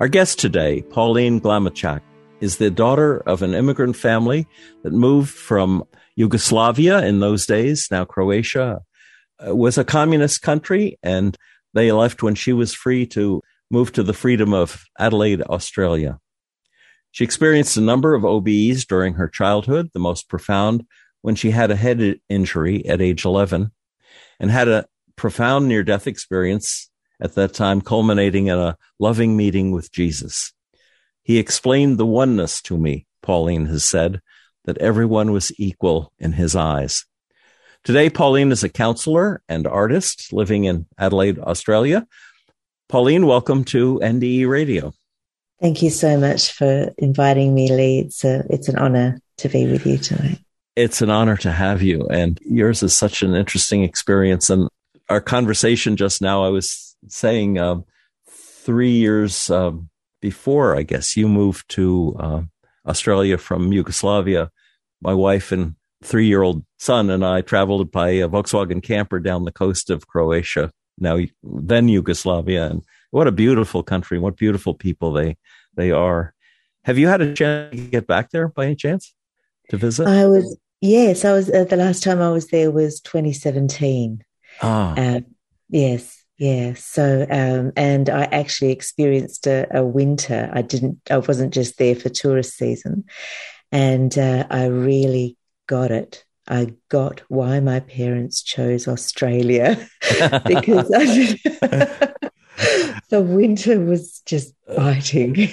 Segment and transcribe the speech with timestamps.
[0.00, 2.00] Our guest today, Pauline Glamachak,
[2.40, 4.48] is the daughter of an immigrant family
[4.82, 5.84] that moved from
[6.16, 8.80] Yugoslavia in those days, now Croatia,
[9.46, 11.36] uh, was a communist country, and
[11.74, 16.18] they left when she was free to move to the freedom of Adelaide, Australia.
[17.10, 20.86] She experienced a number of OBEs during her childhood, the most profound
[21.20, 23.70] when she had a head injury at age 11
[24.38, 24.86] and had a
[25.16, 26.89] profound near death experience
[27.20, 30.52] at that time, culminating in a loving meeting with Jesus.
[31.22, 34.20] He explained the oneness to me, Pauline has said,
[34.64, 37.04] that everyone was equal in his eyes.
[37.84, 42.06] Today, Pauline is a counselor and artist living in Adelaide, Australia.
[42.88, 44.92] Pauline, welcome to NDE Radio.
[45.60, 47.98] Thank you so much for inviting me, Lee.
[48.00, 50.38] It's a, it's an honor to be with you tonight.
[50.76, 54.50] It's an honor to have you, and yours is such an interesting experience.
[54.50, 54.68] And
[55.08, 57.80] our conversation just now, I was saying uh,
[58.28, 59.72] three years uh,
[60.20, 62.42] before, I guess, you moved to uh,
[62.86, 64.50] Australia from Yugoslavia.
[65.00, 69.44] My wife and three year old son and I traveled by a Volkswagen camper down
[69.44, 72.70] the coast of Croatia, now then Yugoslavia.
[72.70, 74.18] And what a beautiful country.
[74.18, 75.36] What beautiful people they,
[75.76, 76.34] they are.
[76.84, 79.14] Have you had a chance to get back there by any chance
[79.68, 80.06] to visit?
[80.06, 84.24] I was, yes, I was, uh, the last time I was there was 2017.
[84.62, 84.94] Ah.
[84.96, 85.20] Uh,
[85.68, 86.19] yes.
[86.40, 86.72] Yeah.
[86.72, 90.48] So, um, and I actually experienced a, a, winter.
[90.50, 93.04] I didn't, I wasn't just there for tourist season.
[93.70, 96.24] And uh, I really got it.
[96.48, 99.86] I got why my parents chose Australia
[100.46, 100.88] because
[103.10, 105.34] the winter was just biting.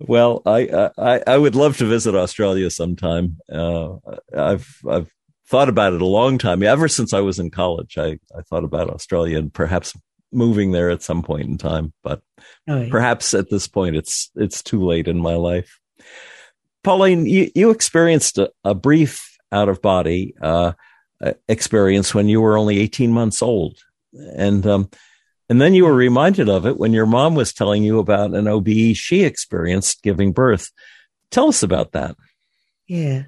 [0.00, 3.36] well, I, I I would love to visit Australia sometime.
[3.52, 3.96] Uh,
[4.36, 5.12] I've I've
[5.50, 6.62] thought about it a long time.
[6.62, 9.96] Ever since I was in college, I, I thought about Australia and perhaps
[10.32, 11.92] moving there at some point in time.
[12.04, 12.22] But
[12.68, 12.88] oh, yeah.
[12.90, 15.78] perhaps at this point, it's it's too late in my life.
[16.84, 20.72] Pauline, you, you experienced a, a brief out of body uh,
[21.48, 23.78] experience when you were only 18 months old.
[24.14, 24.88] And um,
[25.48, 28.46] and then you were reminded of it when your mom was telling you about an
[28.46, 30.70] OBE she experienced giving birth.
[31.32, 32.14] Tell us about that.
[32.86, 33.24] Yeah.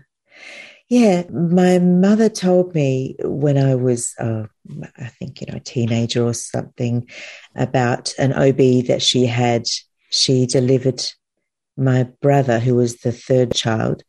[0.93, 4.43] Yeah, my mother told me when I was, uh,
[4.99, 7.09] I think, you know, a teenager or something,
[7.57, 9.65] about an OB that she had.
[10.11, 11.03] She delivered
[11.79, 14.03] my brother, who was the third child.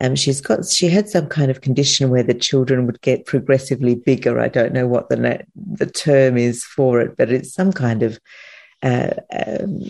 [0.00, 3.96] Um, she's got, she had some kind of condition where the children would get progressively
[3.96, 4.38] bigger.
[4.38, 8.20] I don't know what the the term is for it, but it's some kind of
[8.84, 9.80] uh, um,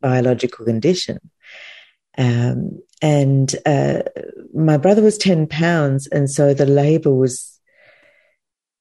[0.00, 1.18] biological condition.
[2.16, 4.02] Um, and uh,
[4.54, 6.06] my brother was 10 pounds.
[6.08, 7.58] And so the labor was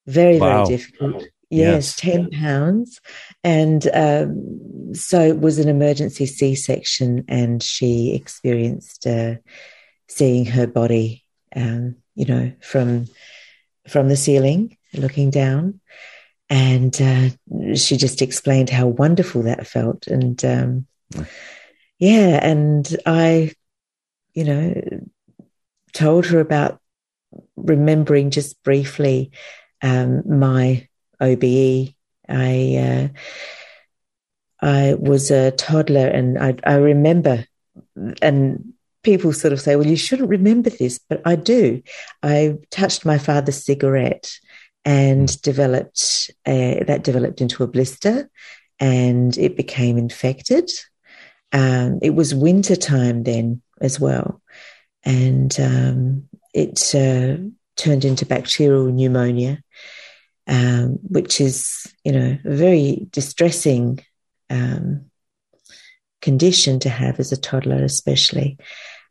[0.05, 0.65] very, wow.
[0.65, 1.23] very difficult.
[1.49, 2.99] Yes, yes, 10 pounds.
[3.43, 9.35] And um, so it was an emergency C section, and she experienced uh,
[10.09, 11.23] seeing her body,
[11.55, 13.05] um, you know, from
[13.87, 15.79] from the ceiling, looking down.
[16.49, 20.07] And uh, she just explained how wonderful that felt.
[20.07, 20.87] And um,
[21.99, 23.53] yeah, and I,
[24.37, 24.73] you know,
[25.93, 26.79] told her about
[27.55, 29.31] remembering just briefly
[29.81, 30.87] um, my
[31.19, 31.95] OBE.
[32.29, 33.07] I uh,
[34.61, 37.45] I was a toddler, and I, I remember,
[38.21, 41.81] and people sort of say, "Well, you shouldn't remember this," but I do.
[42.21, 44.37] I touched my father's cigarette
[44.85, 45.41] and mm.
[45.41, 48.29] developed a, that developed into a blister,
[48.79, 50.69] and it became infected.
[51.51, 54.41] Um, it was winter time then as well,
[55.03, 57.37] and um, it uh,
[57.75, 59.61] turned into bacterial pneumonia,
[60.47, 63.99] um, which is you know a very distressing
[64.49, 65.05] um,
[66.21, 68.57] condition to have as a toddler, especially.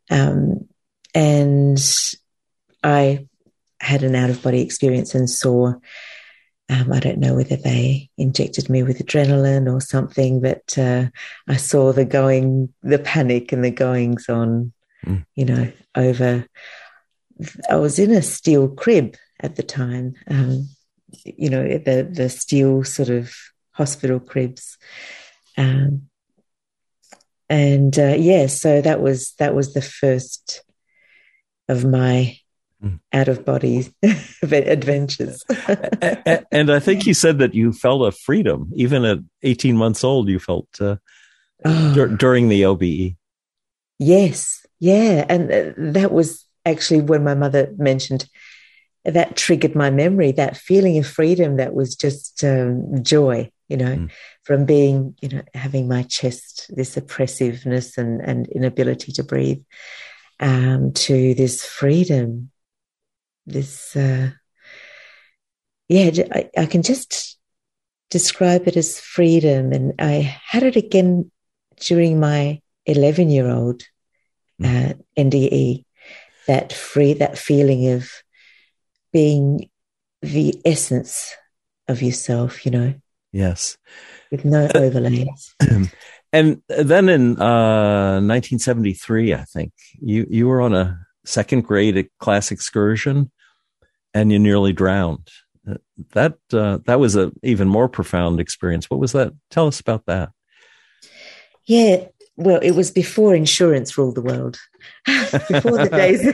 [0.09, 0.67] Um,
[1.13, 1.79] and
[2.83, 3.27] I
[3.79, 5.73] had an out of body experience and saw
[6.69, 11.05] um, I don't know whether they injected me with adrenaline or something, but uh,
[11.47, 14.73] I saw the going, the panic and the goings on,
[15.05, 15.25] mm.
[15.35, 16.45] you know, over.
[17.69, 20.67] I was in a steel crib at the time, um,
[21.23, 23.33] you know, the the steel sort of
[23.71, 24.77] hospital cribs.
[25.55, 26.09] Um,
[27.49, 30.63] and uh, yeah, so that was that was the first
[31.69, 32.37] of my
[32.83, 32.99] mm.
[33.13, 33.87] out of body
[34.41, 35.43] adventures.
[36.51, 40.29] and I think you said that you felt a freedom, even at 18 months old.
[40.29, 40.97] You felt uh,
[41.65, 41.93] oh.
[41.93, 43.15] d- during the OBE.
[43.99, 48.29] Yes, yeah, and uh, that was actually when my mother mentioned
[49.05, 50.31] that triggered my memory.
[50.31, 54.11] That feeling of freedom that was just um, joy you know, mm.
[54.43, 59.61] from being, you know, having my chest, this oppressiveness and, and inability to breathe,
[60.39, 62.49] um, to this freedom,
[63.47, 64.29] this, uh,
[65.89, 67.39] yeah, I, I can just
[68.11, 69.73] describe it as freedom.
[69.73, 71.31] And I had it again
[71.79, 73.83] during my 11 year old
[74.61, 74.91] mm.
[74.91, 75.85] uh, NDE,
[76.45, 78.11] that free, that feeling of
[79.11, 79.69] being
[80.21, 81.33] the essence
[81.87, 82.93] of yourself, you know,
[83.31, 83.77] Yes.
[84.31, 85.55] With no uh, overlays.
[86.33, 92.51] and then in uh, 1973, I think you you were on a second grade class
[92.51, 93.31] excursion,
[94.13, 95.29] and you nearly drowned.
[96.13, 98.89] That uh, that was a even more profound experience.
[98.89, 99.33] What was that?
[99.51, 100.29] Tell us about that.
[101.65, 102.05] Yeah,
[102.37, 104.57] well, it was before insurance ruled the world.
[105.05, 106.25] before the days.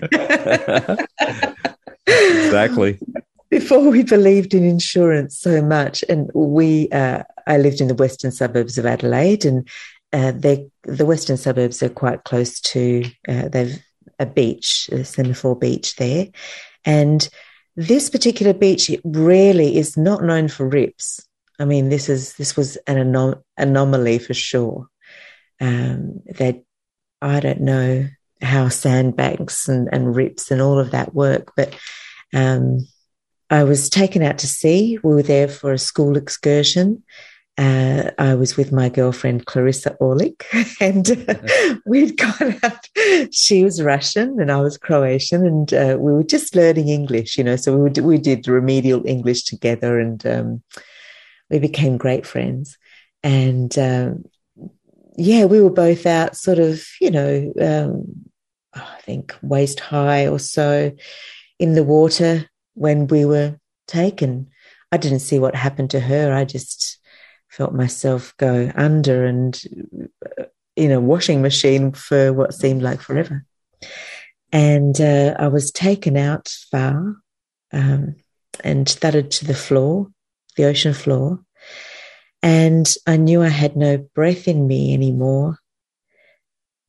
[2.08, 3.00] exactly
[3.54, 8.32] before we believed in insurance so much, and we, uh, I lived in the western
[8.32, 9.68] suburbs of Adelaide, and
[10.12, 13.80] uh, the western suburbs are quite close to uh, they've
[14.18, 16.30] a beach, a Semaphore Beach there,
[16.84, 17.30] and
[17.76, 21.26] this particular beach it really is not known for rips.
[21.60, 24.88] I mean, this is this was an anom- anomaly for sure.
[25.62, 26.64] Um, that
[27.22, 28.08] I don't know
[28.42, 31.74] how sandbanks and, and rips and all of that work, but
[32.34, 32.86] um,
[33.50, 35.00] I was taken out to sea.
[35.04, 37.04] We were there for a school excursion.
[37.56, 40.44] Uh, I was with my girlfriend Clarissa Orlik,
[40.82, 42.88] and uh, we'd gone out.
[43.32, 47.44] She was Russian and I was Croatian, and uh, we were just learning English, you
[47.44, 47.56] know.
[47.56, 50.64] So we, would, we did remedial English together, and um,
[51.52, 52.78] we became great friends.
[53.22, 54.26] And um,
[55.16, 58.30] yeah, we were both out, sort of, you know, um,
[58.74, 60.92] I think waist high or so
[61.60, 64.50] in the water, when we were taken.
[64.92, 66.34] I didn't see what happened to her.
[66.34, 67.00] I just
[67.54, 69.62] felt myself go under and
[70.76, 73.46] in a washing machine for what seemed like forever.
[74.52, 77.16] And uh, I was taken out far
[77.72, 78.16] um,
[78.64, 80.08] and thudded to the floor,
[80.58, 81.40] the ocean floor.
[82.42, 85.60] And I knew I had no breath in me anymore.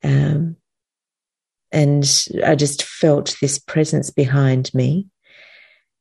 [0.02, 0.56] Um,
[1.72, 2.05] and
[2.44, 5.08] I just felt this presence behind me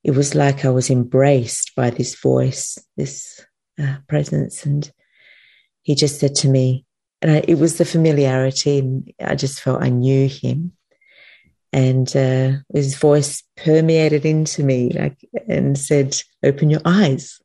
[0.04, 3.40] it was like I was embraced by this voice, this
[3.82, 4.66] uh, presence.
[4.66, 4.90] And
[5.82, 6.86] he just said to me,
[7.22, 10.74] and I, it was the familiarity, and I just felt I knew him.
[11.72, 15.18] And uh, his voice permeated into me, like,
[15.48, 17.40] and said, "Open your eyes."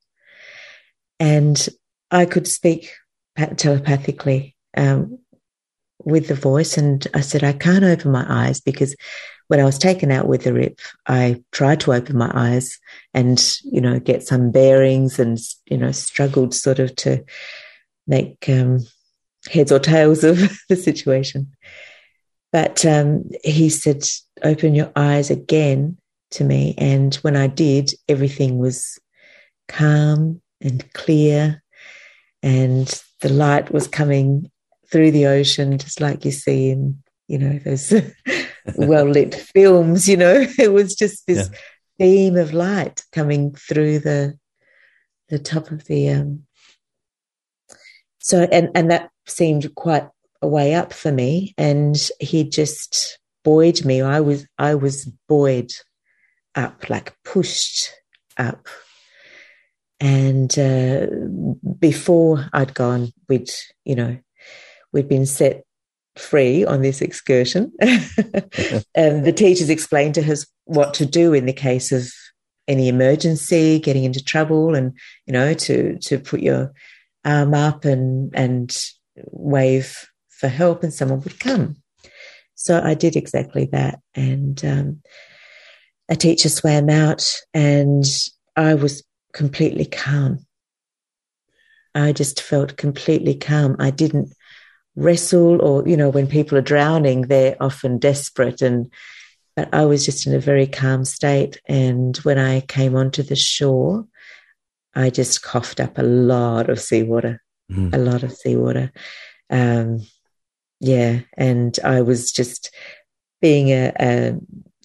[1.21, 1.69] And
[2.11, 2.91] I could speak
[3.57, 5.19] telepathically um,
[6.05, 8.95] with the voice, and I said, "I can't open my eyes because
[9.49, 12.79] when I was taken out with the rip, I tried to open my eyes
[13.15, 17.25] and, you know, get some bearings and, you know, struggled sort of to
[18.07, 18.81] make um,
[19.51, 20.39] heads or tails of
[20.69, 21.51] the situation.
[22.53, 24.05] But um, he said,
[24.43, 25.97] open your eyes again
[26.33, 26.75] to me.
[26.77, 28.99] And when I did, everything was
[29.67, 31.63] calm and clear.
[32.43, 32.87] And
[33.21, 34.51] the light was coming
[34.91, 37.93] through the ocean, just like you see in, you know, those
[38.77, 40.47] well lit films, you know.
[40.59, 41.59] It was just this yeah.
[41.99, 44.39] beam of light coming through the
[45.29, 46.45] the top of the um
[48.19, 50.09] so and and that seemed quite
[50.43, 55.73] a way up for me and he just buoyed me i was i was buoyed
[56.55, 57.91] up like pushed
[58.37, 58.69] up
[60.01, 61.07] and uh,
[61.79, 63.51] before i'd gone we'd
[63.85, 64.19] you know
[64.93, 65.65] we'd been set
[66.19, 67.73] free on this excursion.
[67.81, 72.11] and the teachers explained to us what to do in the case of
[72.67, 74.93] any emergency, getting into trouble, and
[75.27, 76.73] you know to to put your
[77.25, 78.77] arm up and and
[79.17, 81.77] wave for help, and someone would come.
[82.55, 85.03] So I did exactly that, and um,
[86.09, 88.05] a teacher swam out, and
[88.57, 90.45] I was completely calm.
[91.95, 93.77] I just felt completely calm.
[93.79, 94.33] I didn't
[94.97, 98.91] wrestle or you know when people are drowning they're often desperate and
[99.55, 103.37] but I was just in a very calm state and when I came onto the
[103.37, 104.07] shore
[104.99, 107.41] I just coughed up a lot of seawater,
[107.71, 107.95] mm.
[107.95, 108.93] a lot of seawater.
[109.49, 110.05] Um,
[110.81, 112.75] yeah, and I was just
[113.41, 114.35] being a, a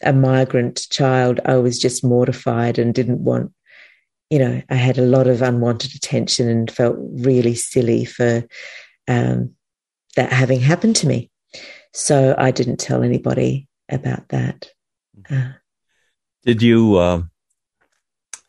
[0.04, 1.40] a migrant child.
[1.46, 3.54] I was just mortified and didn't want,
[4.30, 8.46] you know, I had a lot of unwanted attention and felt really silly for
[9.08, 9.56] um,
[10.16, 11.30] that having happened to me.
[11.94, 14.70] So I didn't tell anybody about that.
[15.30, 15.52] Uh,
[16.44, 17.22] Did you uh,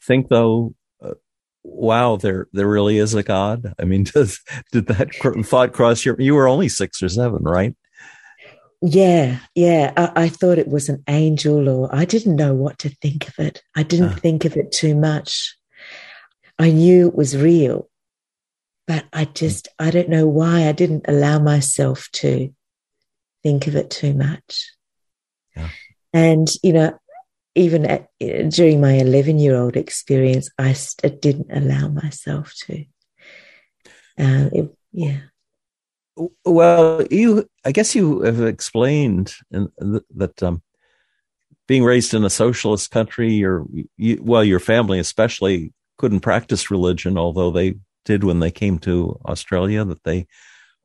[0.02, 0.74] think though?
[1.02, 1.14] Uh,
[1.62, 3.74] wow, there there really is a God.
[3.78, 4.40] I mean, does
[4.72, 5.14] did that
[5.46, 6.20] thought cross your?
[6.20, 7.74] You were only six or seven, right?
[8.80, 9.92] Yeah, yeah.
[9.96, 13.38] I, I, thought it was an angel, or I didn't know what to think of
[13.38, 13.62] it.
[13.74, 14.16] I didn't uh.
[14.16, 15.56] think of it too much.
[16.58, 17.88] I knew it was real,
[18.86, 22.52] but I just, I don't know why I didn't allow myself to
[23.42, 24.72] think of it too much.
[25.56, 25.70] Yeah.
[26.12, 26.98] And, you know,
[27.54, 32.84] even at, during my 11 year old experience, I, didn't allow myself to.
[34.18, 35.20] Uh, it, yeah.
[36.44, 39.68] Well, you, I guess you have explained in,
[40.14, 40.62] that um,
[41.66, 47.18] being raised in a socialist country, your, you, well, your family especially couldn't practice religion,
[47.18, 49.84] although they did when they came to Australia.
[49.84, 50.26] That they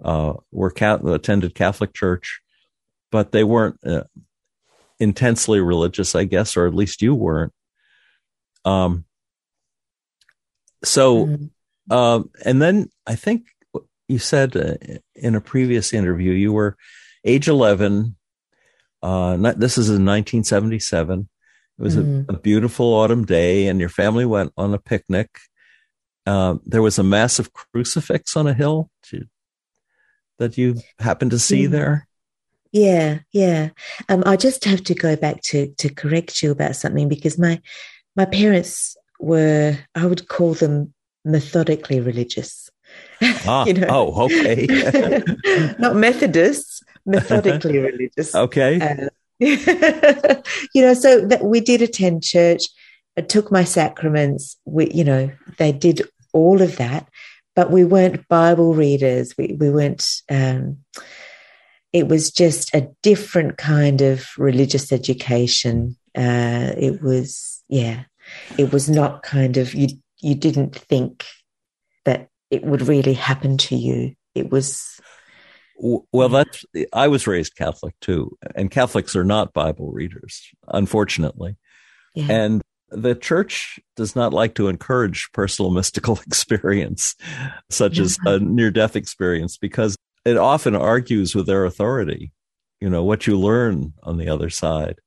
[0.04, 2.42] uh, were attended Catholic church,
[3.12, 4.04] but they weren't uh,
[5.00, 7.54] intensely religious, I guess, or at least you weren't.
[8.66, 9.06] Um.
[10.84, 11.94] So, mm-hmm.
[11.94, 13.48] um, and then I think
[14.10, 14.74] you said uh,
[15.16, 16.76] in a previous interview you were
[17.24, 18.18] age 11
[19.02, 21.30] uh, not, this is in 1977
[21.78, 22.30] it was mm-hmm.
[22.30, 25.30] a, a, beautiful autumn day and your family went on a picnic
[26.30, 28.90] uh, there was a massive crucifix on a hill
[30.38, 31.70] that you happened to see yeah.
[31.70, 32.08] there
[32.72, 33.70] yeah yeah
[34.10, 37.60] um, i just have to go back to to correct you about something because my
[38.16, 40.94] my parents were i would call them
[41.26, 42.70] methodically religious
[43.46, 43.88] Ah, you know?
[43.90, 44.66] Oh, okay.
[45.80, 48.34] Not Methodists, methodically religious.
[48.34, 48.80] Okay.
[48.80, 49.10] Uh,
[50.74, 52.64] you know, so that we did attend church.
[53.18, 54.58] I took my sacraments.
[54.66, 56.02] We, you know, they did
[56.34, 57.08] all of that,
[57.56, 59.36] but we weren't Bible readers.
[59.38, 60.06] We we weren't.
[60.30, 60.80] Um,
[61.92, 65.98] it was just a different kind of religious education.
[66.16, 68.04] Uh, it was, yeah,
[68.58, 69.88] it was not kind of you.
[70.22, 71.26] You didn't think
[72.06, 74.16] that it would really happen to you.
[74.36, 75.00] It was.
[75.82, 81.56] Well, that's, I was raised Catholic too, and Catholics are not Bible readers, unfortunately.
[82.14, 82.28] Yeah.
[82.30, 87.16] And the church does not like to encourage personal mystical experience,
[87.70, 92.32] such as a near death experience, because it often argues with their authority,
[92.82, 95.00] you know, what you learn on the other side.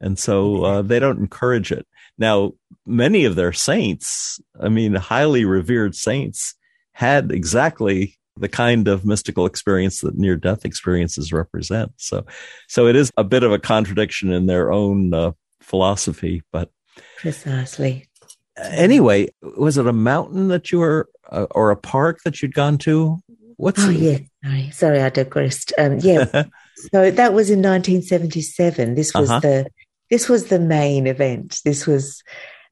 [0.00, 1.86] And so uh, they don't encourage it.
[2.18, 2.52] Now,
[2.84, 6.54] many of their saints, I mean, highly revered saints,
[6.92, 11.92] had exactly the kind of mystical experience that near death experiences represent.
[11.96, 12.24] So,
[12.68, 16.70] so it is a bit of a contradiction in their own uh, philosophy, but
[17.18, 18.08] precisely.
[18.56, 22.78] Anyway, was it a mountain that you were, uh, or a park that you'd gone
[22.78, 23.18] to?
[23.56, 25.72] What's oh the- yeah, sorry, sorry, I digressed.
[25.78, 26.24] Um, yeah,
[26.92, 28.94] so that was in 1977.
[28.94, 29.40] This was uh-huh.
[29.40, 29.66] the
[30.10, 31.60] this was the main event.
[31.64, 32.22] This was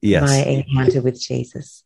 [0.01, 0.21] yes.
[0.21, 1.83] my encounter with Jesus.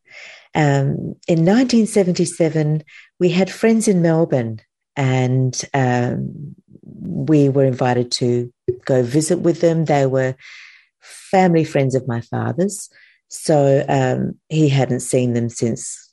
[0.54, 2.84] Um, in 1977,
[3.20, 4.62] we had friends in Melbourne
[4.96, 8.54] and um, we were invited to
[8.86, 9.86] go visit with them.
[9.86, 10.36] They were
[11.06, 12.90] family friends of my father's.
[13.30, 16.12] So um, he hadn't seen them since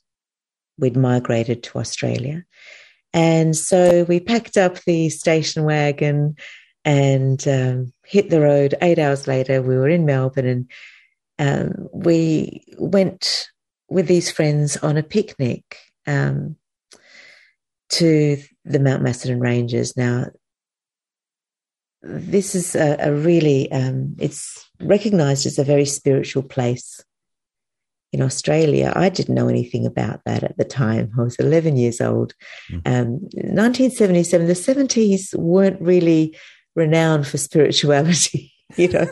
[0.77, 2.43] we'd migrated to Australia.
[3.13, 6.35] And so we packed up the station wagon
[6.83, 8.75] and um, hit the road.
[8.81, 10.71] Eight hours later, we were in Melbourne and
[11.39, 13.49] um, we went
[13.89, 16.55] with these friends on a picnic um,
[17.89, 19.95] to the Mount Macedon Ranges.
[19.95, 20.27] Now,
[22.03, 27.03] this is a, a really, um, it's recognized as a very spiritual place
[28.11, 28.93] in Australia.
[28.95, 31.11] I didn't know anything about that at the time.
[31.17, 32.33] I was 11 years old.
[32.69, 32.81] Mm.
[32.85, 36.37] Um, 1977, the 70s weren't really
[36.75, 38.51] renowned for spirituality.
[38.75, 39.01] You know,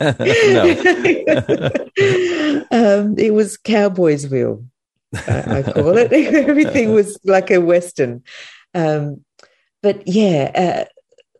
[2.72, 4.66] um, it was Cowboysville.
[5.14, 6.12] I, I call it.
[6.12, 8.24] Everything was like a Western.
[8.74, 9.24] Um,
[9.82, 10.84] but yeah, uh,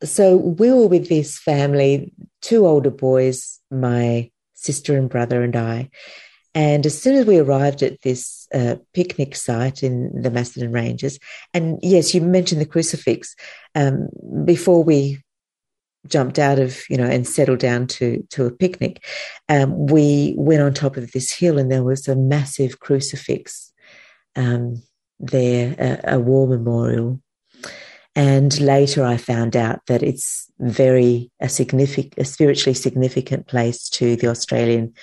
[0.05, 5.91] so we were with this family, two older boys, my sister and brother, and I.
[6.55, 11.19] And as soon as we arrived at this uh, picnic site in the Macedon Ranges,
[11.55, 13.35] and yes, you mentioned the crucifix.
[13.75, 14.09] Um,
[14.45, 15.23] before we
[16.09, 19.05] jumped out of you know and settled down to to a picnic
[19.49, 23.73] um, we went on top of this hill and there was a massive crucifix
[24.37, 24.83] um,
[25.19, 27.21] there, a, a war memorial.
[28.15, 34.17] And later I found out that it's very a significant, a spiritually significant place to
[34.17, 34.95] the Australian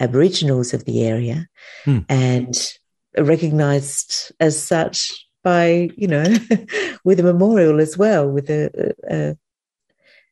[0.00, 1.46] Aboriginals of the area
[1.84, 2.00] hmm.
[2.08, 2.54] and
[3.18, 6.24] recognized as such by, you know,
[7.04, 9.36] with a memorial as well, with a, a,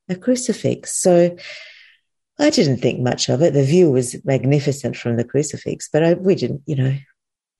[0.09, 0.97] a crucifix.
[0.97, 1.37] So
[2.39, 3.53] I didn't think much of it.
[3.53, 6.97] The view was magnificent from the crucifix, but I, we didn't, you know,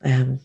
[0.03, 0.41] um,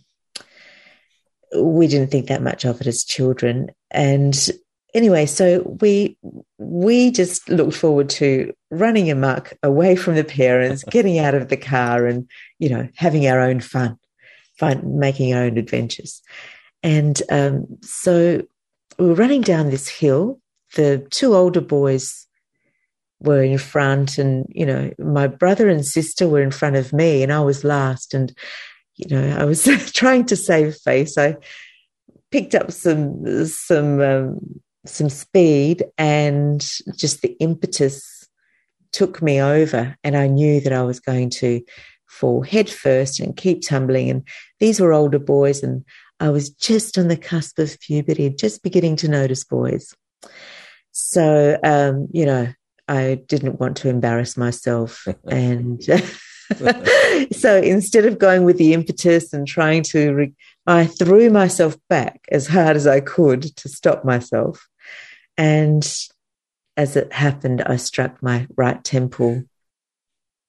[1.56, 3.70] we didn't think that much of it as children.
[3.92, 4.50] And
[4.94, 6.18] anyway, so we
[6.58, 11.58] we just looked forward to running amok away from the parents, getting out of the
[11.58, 13.98] car, and you know, having our own fun,
[14.60, 16.22] fun, making our own adventures.
[16.84, 18.42] And um, so
[19.00, 20.40] we were running down this hill.
[20.76, 22.28] The two older boys
[23.20, 27.24] were in front, and you know, my brother and sister were in front of me,
[27.24, 28.14] and I was last.
[28.14, 28.36] And
[28.98, 29.64] you know, I was
[29.94, 31.18] trying to save face.
[31.18, 31.38] I
[32.32, 36.60] picked up some some um, some speed, and
[36.96, 38.28] just the impetus
[38.92, 41.62] took me over, and I knew that I was going to
[42.08, 44.10] fall head first and keep tumbling.
[44.10, 44.28] And
[44.60, 45.86] these were older boys, and
[46.20, 49.94] I was just on the cusp of puberty, just beginning to notice boys.
[50.92, 52.48] So, um, you know,
[52.88, 55.82] I didn't want to embarrass myself, and.
[57.32, 60.36] so instead of going with the impetus and trying to, re-
[60.66, 64.68] I threw myself back as hard as I could to stop myself.
[65.38, 65.84] And
[66.76, 69.44] as it happened, I struck my right temple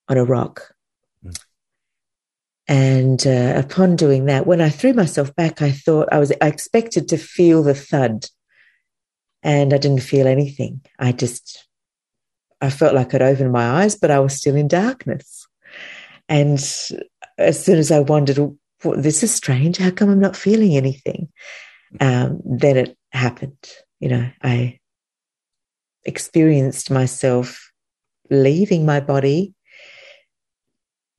[0.09, 0.75] on a rock.
[1.25, 1.38] Mm.
[2.69, 6.49] And uh, upon doing that, when I threw myself back, I thought I was, I
[6.49, 8.26] expected to feel the thud.
[9.43, 10.83] And I didn't feel anything.
[10.99, 11.67] I just,
[12.61, 15.47] I felt like I'd opened my eyes, but I was still in darkness.
[16.29, 16.59] And
[17.39, 19.79] as soon as I wondered, well, this is strange.
[19.79, 21.29] How come I'm not feeling anything?
[22.01, 23.57] Um, then it happened.
[24.01, 24.79] You know, I
[26.05, 27.71] experienced myself
[28.31, 29.55] leaving my body,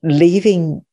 [0.04, 0.86] leaving,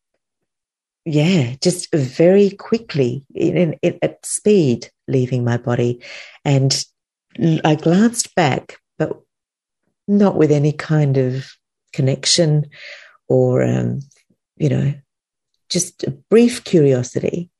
[1.04, 6.02] yeah, just very quickly in, in, at speed, leaving my body.
[6.44, 6.84] And
[7.64, 9.20] I glanced back, but
[10.08, 11.52] not with any kind of
[11.92, 12.66] connection
[13.28, 14.00] or, um,
[14.56, 14.94] you know,
[15.68, 17.50] just a brief curiosity.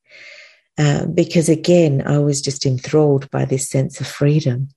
[0.79, 4.69] Uh, because again, I was just enthralled by this sense of freedom,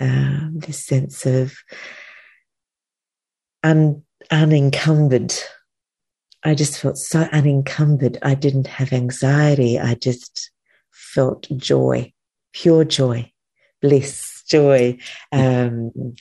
[0.00, 1.54] uh, this sense of
[3.64, 5.34] un- unencumbered.
[6.44, 8.18] I just felt so unencumbered.
[8.22, 9.78] I didn't have anxiety.
[9.78, 10.52] I just
[10.92, 12.12] felt joy,
[12.52, 13.32] pure joy,
[13.82, 14.98] bliss, joy.
[15.32, 16.14] Um,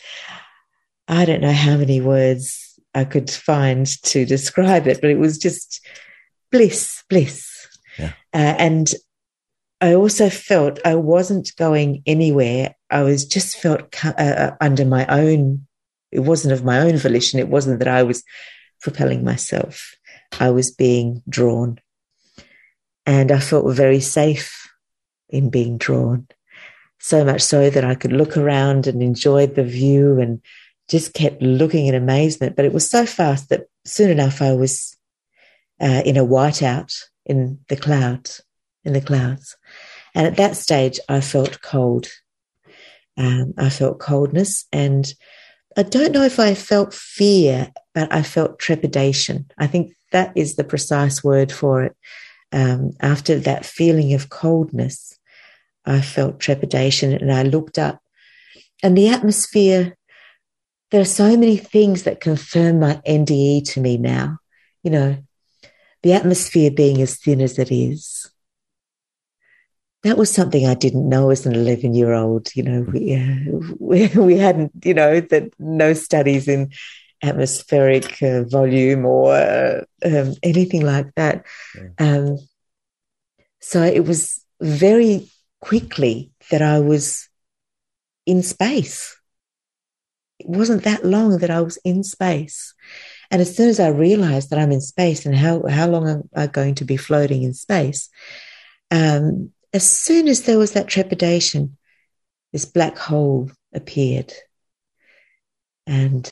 [1.07, 5.37] I don't know how many words I could find to describe it, but it was
[5.37, 5.85] just
[6.51, 7.67] bliss, bliss.
[7.97, 8.13] Yeah.
[8.33, 8.93] Uh, and
[9.81, 12.75] I also felt I wasn't going anywhere.
[12.89, 15.67] I was just felt uh, uh, under my own,
[16.11, 17.39] it wasn't of my own volition.
[17.39, 18.23] It wasn't that I was
[18.81, 19.95] propelling myself.
[20.39, 21.79] I was being drawn.
[23.05, 24.67] And I felt very safe
[25.29, 26.27] in being drawn.
[26.99, 30.41] So much so that I could look around and enjoy the view and
[30.87, 32.55] just kept looking in amazement.
[32.55, 34.95] But it was so fast that soon enough I was
[35.81, 36.93] uh, in a whiteout
[37.25, 38.41] in the clouds,
[38.83, 39.55] in the clouds.
[40.15, 42.07] And at that stage, I felt cold.
[43.17, 45.11] Um, I felt coldness, and
[45.75, 49.49] I don't know if I felt fear, but I felt trepidation.
[49.57, 51.95] I think that is the precise word for it.
[52.51, 55.17] Um, after that feeling of coldness,
[55.83, 57.99] I felt trepidation, and I looked up,
[58.83, 59.96] and the atmosphere
[60.91, 64.39] there are so many things that confirm my NDE to me now.
[64.83, 65.17] You know,
[66.03, 68.29] the atmosphere being as thin as it is.
[70.03, 72.55] That was something I didn't know as an 11 year old.
[72.55, 76.71] You know, we, uh, we, we, hadn't, you know, that no studies in
[77.21, 81.45] atmospheric uh, volume or uh, um, anything like that.
[81.75, 81.89] Yeah.
[81.97, 82.37] Um,
[83.59, 87.27] so it was very quickly that I was
[88.25, 89.17] in space
[90.39, 92.73] it wasn't that long that I was in space.
[93.29, 96.29] And as soon as I realized that I'm in space and how, how long am
[96.35, 98.09] I going to be floating in space,
[98.91, 101.77] um, as soon as there was that trepidation,
[102.53, 104.33] this black hole appeared.
[105.85, 106.29] And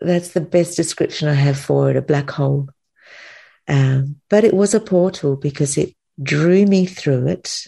[0.00, 2.68] that's the best description I have for it a black hole.
[3.66, 7.66] Um, but it was a portal because it drew me through it.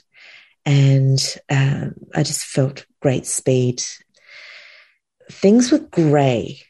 [0.64, 3.82] And um, I just felt great speed
[5.30, 6.62] things were grey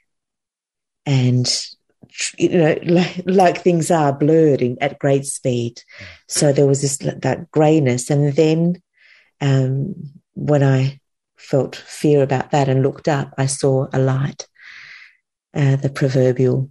[1.07, 1.49] and
[2.39, 5.83] you know, like, like things are blurred in, at great speed.
[6.29, 8.83] So there was this that grayness, and then
[9.41, 9.95] um,
[10.35, 11.01] when I
[11.37, 14.47] felt fear about that and looked up, I saw a light,
[15.55, 16.71] uh, the proverbial,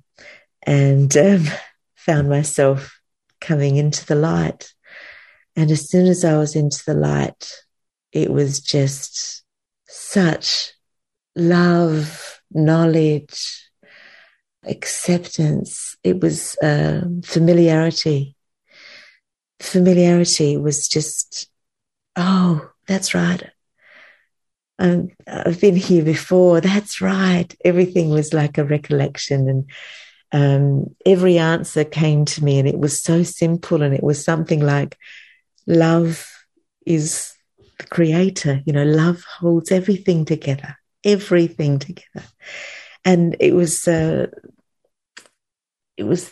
[0.64, 1.46] and um,
[1.96, 3.00] found myself
[3.42, 4.74] coming into the light.
[5.56, 7.52] And as soon as I was into the light,
[8.12, 9.44] it was just
[9.88, 10.74] such
[11.40, 13.70] love, knowledge,
[14.66, 15.98] acceptance.
[16.04, 18.36] It was uh, familiarity.
[19.60, 21.50] Familiarity was just,
[22.16, 23.44] oh, that's right.
[24.80, 26.62] Um, I've been here before.
[26.62, 27.54] That's right.
[27.66, 29.70] Everything was like a recollection, and
[30.32, 33.82] um, every answer came to me, and it was so simple.
[33.82, 34.98] And it was something like,
[35.68, 36.26] "Love
[36.86, 37.34] is
[37.78, 42.28] the creator." You know, love holds everything together, everything together
[43.06, 44.28] and it was uh,
[45.98, 46.32] it was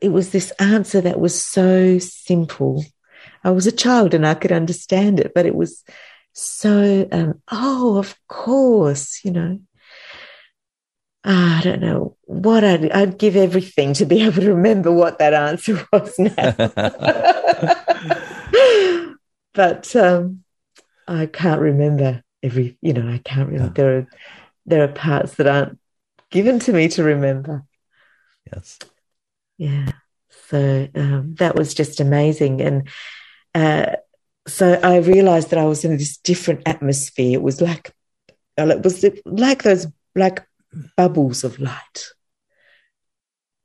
[0.00, 2.84] it was this answer that was so simple.
[3.42, 5.82] I was a child and I could understand it, but it was
[6.32, 9.60] so um, oh, of course, you know.
[11.24, 15.18] Ah, I don't know what I'd, I'd give everything to be able to remember what
[15.18, 16.34] that answer was now.
[19.54, 20.44] but um,
[21.08, 23.70] I can't remember every, you know, I can't really Yeah.
[23.74, 24.06] There are
[24.66, 25.78] there are parts that aren't
[26.30, 27.64] given to me to remember.
[28.52, 28.78] Yes.
[29.56, 29.92] Yeah.
[30.48, 32.60] So um, that was just amazing.
[32.60, 32.88] And
[33.54, 33.96] uh,
[34.46, 37.32] so I realized that I was in this different atmosphere.
[37.34, 37.92] It was like,
[38.56, 40.46] it was like those black
[40.96, 42.08] bubbles of light,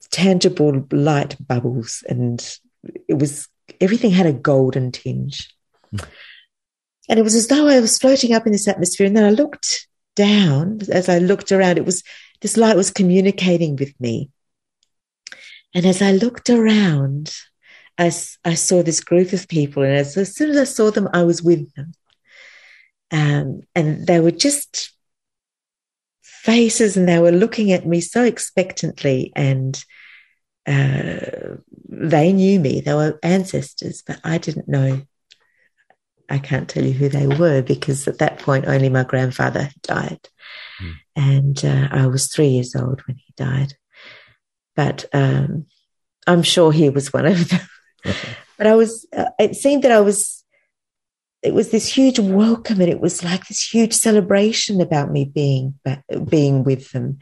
[0.09, 2.03] tangible light bubbles.
[2.07, 2.41] And
[3.07, 3.47] it was,
[3.81, 5.53] everything had a golden tinge.
[5.93, 6.05] Mm.
[7.09, 9.07] And it was as though I was floating up in this atmosphere.
[9.07, 12.03] And then I looked down, as I looked around, it was
[12.41, 14.29] this light was communicating with me.
[15.73, 17.33] And as I looked around,
[17.97, 18.11] I,
[18.45, 21.23] I saw this group of people, and as, as soon as I saw them, I
[21.23, 21.93] was with them.
[23.11, 24.91] Um, and they were just
[26.21, 29.83] faces, and they were looking at me so expectantly, and
[30.67, 32.81] uh, they knew me.
[32.81, 35.01] They were ancestors, but I didn't know
[36.29, 39.81] I can't tell you who they were because at that point only my grandfather had
[39.81, 40.29] died.
[40.81, 40.93] Mm.
[41.15, 43.73] And uh, I was three years old when he died.
[44.75, 45.65] But um,
[46.25, 47.61] I'm sure he was one of them.
[48.57, 50.43] but I was, uh, it seemed that I was,
[51.41, 55.77] it was this huge welcome and it was like this huge celebration about me being,
[56.29, 57.19] being with them.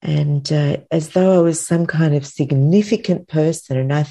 [0.00, 3.76] And uh, as though I was some kind of significant person.
[3.76, 4.06] And I,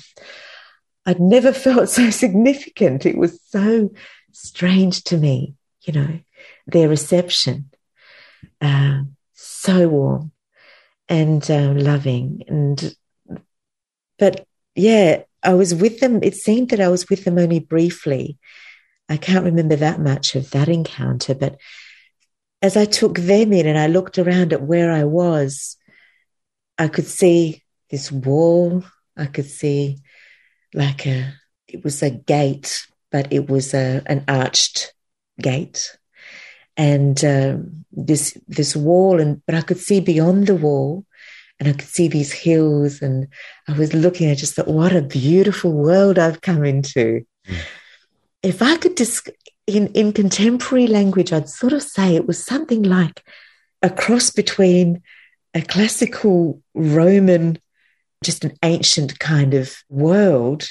[1.05, 3.05] I'd never felt so significant.
[3.05, 3.91] It was so
[4.31, 6.19] strange to me, you know,
[6.67, 7.69] their reception.
[8.59, 9.01] Uh,
[9.33, 10.31] so warm
[11.09, 12.43] and uh, loving.
[12.47, 12.95] And,
[14.17, 16.23] but yeah, I was with them.
[16.23, 18.37] It seemed that I was with them only briefly.
[19.09, 21.57] I can't remember that much of that encounter, but
[22.61, 25.77] as I took them in and I looked around at where I was,
[26.77, 28.83] I could see this wall.
[29.17, 29.97] I could see
[30.73, 31.33] like a,
[31.67, 34.93] it was a gate but it was a, an arched
[35.39, 35.97] gate
[36.77, 41.05] and um, this this wall and but I could see beyond the wall
[41.59, 43.27] and I could see these hills and
[43.67, 47.57] I was looking I just thought what a beautiful world I've come into mm.
[48.41, 49.29] if I could just
[49.67, 53.23] in in contemporary language I'd sort of say it was something like
[53.81, 55.01] a cross between
[55.53, 57.59] a classical Roman
[58.23, 60.67] just an ancient kind of world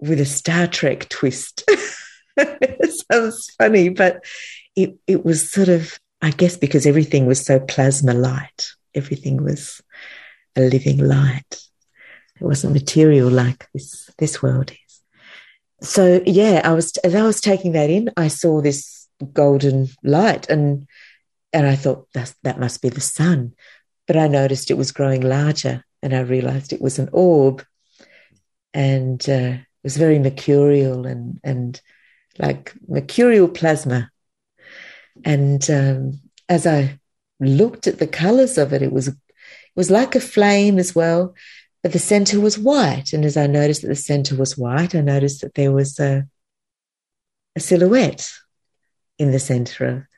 [0.00, 1.64] with a Star Trek twist.
[2.36, 4.24] it sounds funny, but
[4.76, 9.82] it, it was sort of, I guess, because everything was so plasma light, everything was
[10.56, 11.62] a living light.
[12.40, 15.88] It wasn't material like this, this world is.
[15.88, 20.48] So yeah, I was as I was taking that in, I saw this golden light
[20.48, 20.88] and
[21.52, 23.54] and I thought that that must be the sun.
[24.06, 27.64] But I noticed it was growing larger and I realized it was an orb.
[28.74, 29.56] And uh,
[29.88, 31.80] was very mercurial and and
[32.38, 34.10] like mercurial plasma.
[35.24, 36.98] And um, as I
[37.40, 39.16] looked at the colors of it, it was it
[39.74, 41.34] was like a flame as well,
[41.82, 43.14] but the center was white.
[43.14, 46.26] And as I noticed that the center was white, I noticed that there was a
[47.56, 48.30] a silhouette
[49.18, 50.08] in the center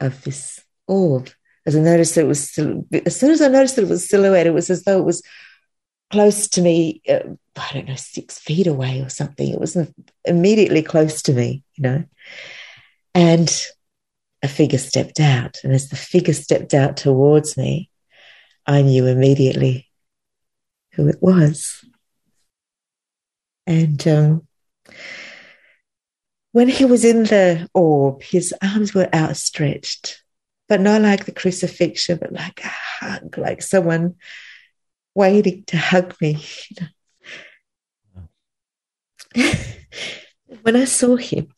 [0.00, 1.30] of, of this orb.
[1.66, 4.54] As I noticed it was, as soon as I noticed that it was silhouette, it
[4.54, 5.22] was as though it was
[6.10, 7.20] close to me, uh,
[7.56, 9.48] I don't know, six feet away or something.
[9.48, 9.76] It was
[10.24, 12.04] immediately close to me, you know.
[13.14, 13.66] And
[14.42, 15.58] a figure stepped out.
[15.64, 17.90] And as the figure stepped out towards me,
[18.66, 19.88] I knew immediately
[20.92, 21.84] who it was.
[23.66, 24.46] And um,
[26.52, 30.22] when he was in the orb, his arms were outstretched,
[30.68, 34.16] but not like the crucifixion, but like a hug, like someone
[35.14, 36.44] waiting to hug me.
[40.62, 41.48] when I saw him,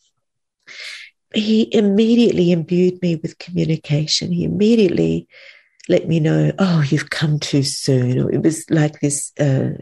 [1.35, 4.33] he immediately imbued me with communication.
[4.33, 5.29] He immediately
[5.89, 8.33] let me know, oh, you've come too soon.
[8.33, 9.73] it was like this uh,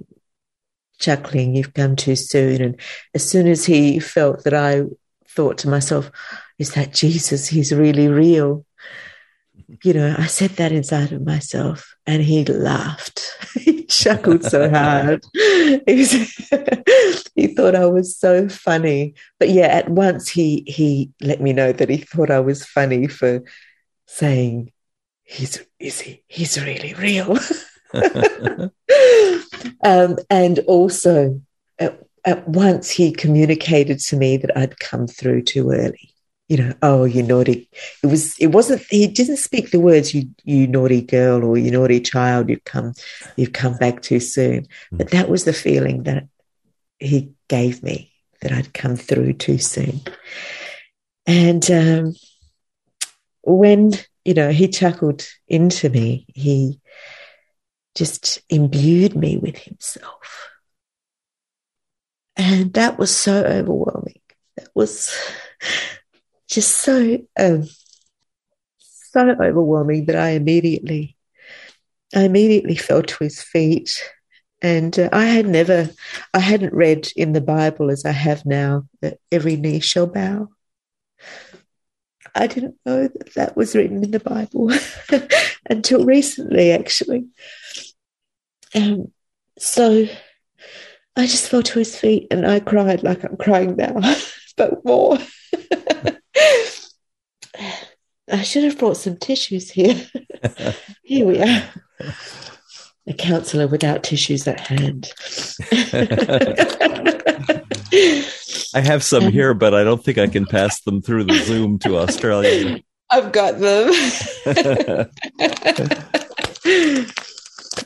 [0.99, 2.61] chuckling, you've come too soon.
[2.61, 2.81] And
[3.15, 4.83] as soon as he felt that I
[5.29, 6.11] thought to myself,
[6.59, 7.49] is that Jesus?
[7.49, 8.67] He's really real.
[9.83, 13.31] You know, I said that inside of myself and he laughed.
[13.55, 15.25] he chuckled so hard.
[15.35, 16.05] he
[17.55, 19.15] thought I was so funny.
[19.39, 23.07] But yeah, at once he he let me know that he thought I was funny
[23.07, 23.43] for
[24.07, 24.73] saying
[25.23, 27.39] he's is he he's really real.
[29.85, 31.41] um, and also
[31.79, 36.14] at, at once he communicated to me that I'd come through too early.
[36.49, 37.71] You know, oh, you naughty.
[38.03, 38.37] It was.
[38.39, 38.83] It wasn't.
[38.91, 42.93] He didn't speak the words "you, you naughty girl" or "you naughty child." You've come,
[43.37, 44.67] you've come back too soon.
[44.91, 44.97] Hmm.
[44.99, 46.29] But that was the feeling that
[46.99, 50.03] he gave me that I'd come through too soon.
[51.27, 52.15] And um,
[53.43, 53.93] when
[54.27, 56.79] you know he chuckled into me, he
[57.95, 60.51] just imbued me with himself.
[62.37, 64.21] And that was so overwhelming.
[64.57, 65.17] That was
[66.49, 67.65] just so, um,
[68.79, 71.17] so overwhelming that I immediately,
[72.15, 74.03] I immediately fell to his feet.
[74.63, 75.91] And uh, I had never,
[76.33, 80.49] I hadn't read in the Bible as I have now that every knee shall bow.
[82.35, 84.73] I didn't know that that was written in the Bible
[85.71, 87.27] until recently, actually.
[88.75, 89.13] Um,
[89.59, 90.07] so
[91.17, 94.01] I just fell to his feet and I cried like I'm crying now,
[94.57, 95.19] but more.
[98.31, 100.01] I should have brought some tissues here.
[101.03, 101.65] here we are.
[103.07, 105.13] A counsellor without tissues at hand.
[108.75, 111.79] I have some here, but I don't think I can pass them through the Zoom
[111.81, 112.81] to Australia.
[113.11, 113.93] I've got them.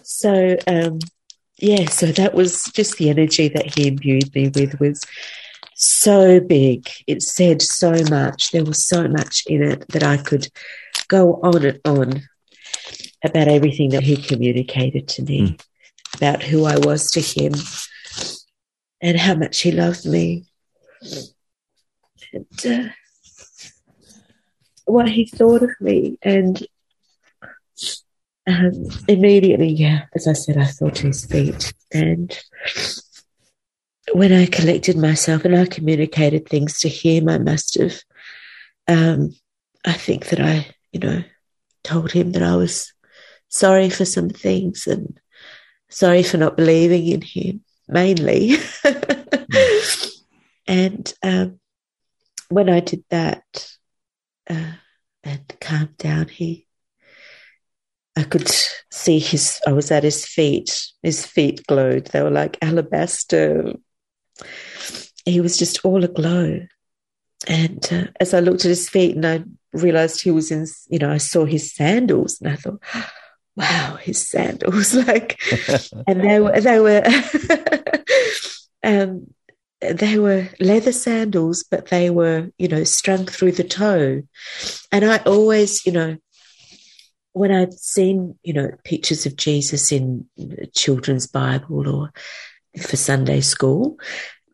[0.04, 1.00] so um,
[1.58, 5.02] yeah, so that was just the energy that he imbued me with was
[5.78, 6.88] so big.
[7.06, 8.50] It said so much.
[8.50, 10.48] There was so much in it that I could
[11.08, 12.22] go on and on
[13.24, 15.64] about everything that he communicated to me, mm.
[16.16, 17.54] about who I was to him,
[19.00, 20.46] and how much he loved me,
[22.32, 22.88] and uh,
[24.84, 26.66] what he thought of me, and
[28.46, 31.72] um, immediately, yeah, as I said, I fell to his feet.
[31.92, 32.36] And
[34.12, 38.00] when I collected myself and I communicated things to him, I must have,
[38.86, 39.30] um,
[39.84, 41.22] I think that I, you know,
[41.84, 42.92] told him that I was
[43.48, 45.18] sorry for some things and
[45.88, 48.56] sorry for not believing in him, mainly.
[50.66, 51.60] and um,
[52.48, 53.44] when I did that
[54.48, 54.72] uh,
[55.24, 56.68] and calmed down, he
[58.18, 58.50] I could
[58.90, 60.88] see his, I was at his feet.
[61.04, 62.06] His feet glowed.
[62.06, 63.74] They were like alabaster.
[65.24, 66.66] He was just all aglow.
[67.46, 70.98] And uh, as I looked at his feet and I realized he was in, you
[70.98, 72.82] know, I saw his sandals and I thought,
[73.56, 74.94] wow, his sandals.
[75.06, 75.40] Like,
[76.06, 77.04] and they were, they were,
[78.84, 79.26] um,
[79.80, 84.22] they were leather sandals, but they were, you know, strung through the toe.
[84.90, 86.16] And I always, you know,
[87.32, 90.26] when I'd seen, you know, pictures of Jesus in
[90.74, 92.12] children's Bible or
[92.80, 93.98] for Sunday school,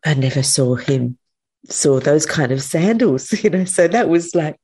[0.05, 1.17] I never saw him,
[1.69, 3.65] saw those kind of sandals, you know.
[3.65, 4.59] So that was like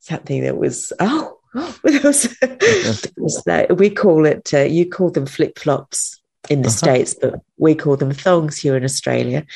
[0.00, 5.10] something that was, oh, oh that was, was like, we call it, uh, you call
[5.10, 6.76] them flip flops in the uh-huh.
[6.76, 9.46] States, but we call them thongs here in Australia.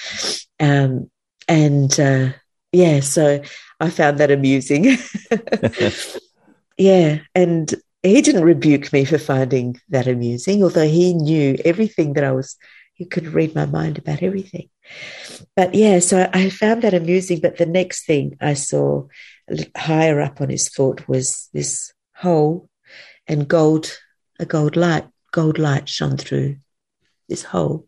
[0.58, 1.10] Um,
[1.46, 2.30] and uh,
[2.72, 3.42] yeah, so
[3.80, 4.96] I found that amusing.
[6.78, 7.18] Yeah.
[7.34, 12.32] And he didn't rebuke me for finding that amusing, although he knew everything that I
[12.32, 12.56] was,
[12.98, 14.68] he could read my mind about everything.
[15.54, 17.38] But yeah, so I found that amusing.
[17.40, 19.06] But the next thing I saw
[19.76, 22.68] higher up on his foot was this hole
[23.28, 23.96] and gold,
[24.40, 26.56] a gold light, gold light shone through
[27.28, 27.86] this hole,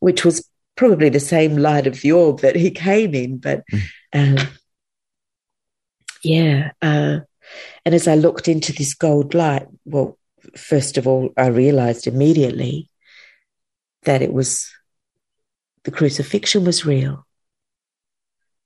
[0.00, 3.38] which was probably the same light of the orb that he came in.
[3.38, 3.78] But hmm.
[4.12, 4.36] um,
[6.22, 7.20] yeah, uh,
[7.86, 10.18] and as I looked into this gold light, well,
[10.58, 12.89] first of all, I realized immediately
[14.02, 14.70] that it was
[15.84, 17.26] the crucifixion was real.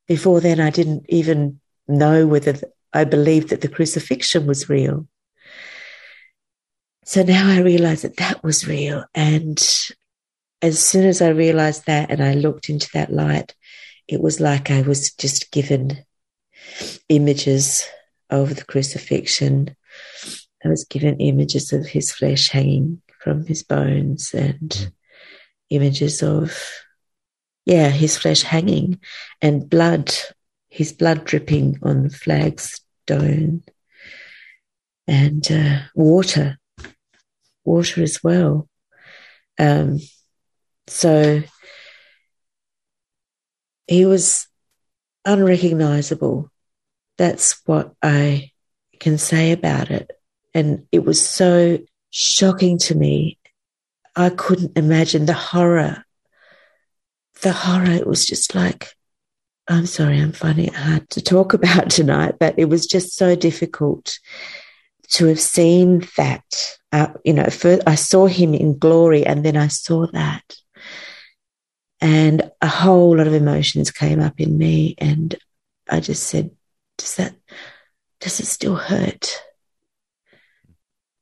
[0.07, 2.57] Before then, I didn't even know whether
[2.93, 5.09] I believed that the crucifixion was real.
[7.05, 9.05] So now I realize that that was real.
[9.15, 9.59] And
[10.63, 13.55] as soon as I realized that and I looked into that light,
[14.09, 16.05] it was like I was just given
[17.09, 17.87] images
[18.31, 19.77] of the crucifixion.
[20.65, 24.93] I was given images of his flesh hanging from his bones and.
[25.77, 26.57] Images of,
[27.65, 29.01] yeah, his flesh hanging
[29.41, 30.15] and blood,
[30.69, 33.63] his blood dripping on flagstone
[35.07, 36.59] and uh, water,
[37.65, 38.69] water as well.
[39.59, 40.01] Um,
[40.87, 41.43] so
[43.87, 44.47] he was
[45.25, 46.51] unrecognizable.
[47.17, 48.51] That's what I
[48.99, 50.11] can say about it.
[50.55, 51.79] And it was so
[52.11, 53.39] shocking to me.
[54.17, 56.05] I couldn't imagine the horror.
[57.43, 58.95] The horror, it was just like,
[59.67, 63.35] I'm sorry, I'm finding it hard to talk about tonight, but it was just so
[63.35, 64.19] difficult
[65.11, 66.45] to have seen that.
[66.93, 70.43] Uh, you know, first I saw him in glory and then I saw that.
[72.01, 74.95] And a whole lot of emotions came up in me.
[74.99, 75.35] And
[75.89, 76.51] I just said,
[76.99, 77.35] Does that,
[78.21, 79.43] does it still hurt?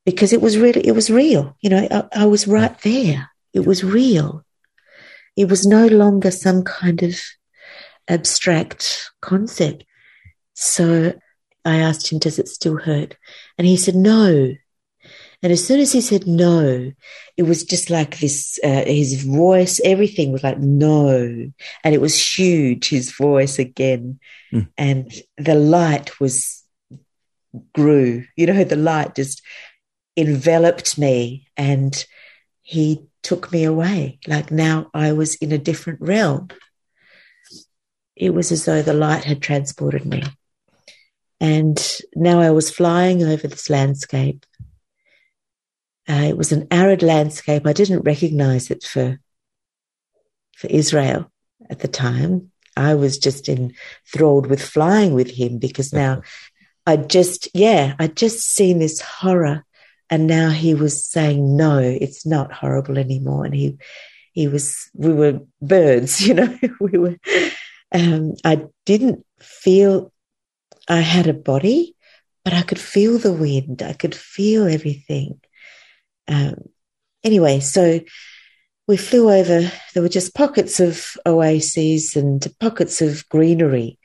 [0.04, 1.56] Because it was really, it was real.
[1.60, 3.30] You know, I, I was right there.
[3.52, 4.44] It was real.
[5.36, 7.20] It was no longer some kind of
[8.08, 9.84] abstract concept.
[10.54, 11.14] So
[11.64, 13.16] I asked him, Does it still hurt?
[13.58, 14.54] And he said, No.
[15.42, 16.92] And as soon as he said no,
[17.36, 21.50] it was just like this, uh, his voice, everything was like no.
[21.82, 24.20] And it was huge, his voice again.
[24.52, 24.68] Mm.
[24.78, 26.62] And the light was,
[27.74, 29.42] grew, you know, the light just
[30.16, 32.04] enveloped me and
[32.60, 34.18] he took me away.
[34.26, 36.48] Like now I was in a different realm.
[38.16, 40.22] It was as though the light had transported me.
[41.40, 44.46] And now I was flying over this landscape
[46.08, 47.66] uh, it was an arid landscape.
[47.66, 49.20] I didn't recognize it for,
[50.56, 51.30] for Israel
[51.70, 52.50] at the time.
[52.76, 56.22] I was just enthralled with flying with him because now
[56.86, 59.64] I just, yeah, I'd just seen this horror.
[60.10, 63.44] And now he was saying, no, it's not horrible anymore.
[63.44, 63.78] And he,
[64.32, 67.16] he was, we were birds, you know, we were,
[67.92, 70.12] um, I didn't feel
[70.88, 71.96] I had a body,
[72.44, 73.82] but I could feel the wind.
[73.82, 75.40] I could feel everything.
[76.28, 76.68] Um,
[77.22, 78.00] anyway, so
[78.88, 83.98] we flew over, there were just pockets of oases and pockets of greenery,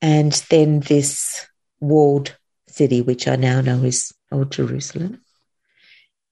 [0.00, 1.46] and then this
[1.80, 2.36] walled
[2.68, 5.20] city, which I now know is Old Jerusalem.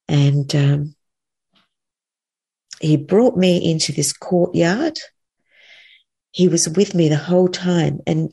[0.09, 0.94] And um,
[2.81, 4.99] he brought me into this courtyard.
[6.31, 8.33] He was with me the whole time, and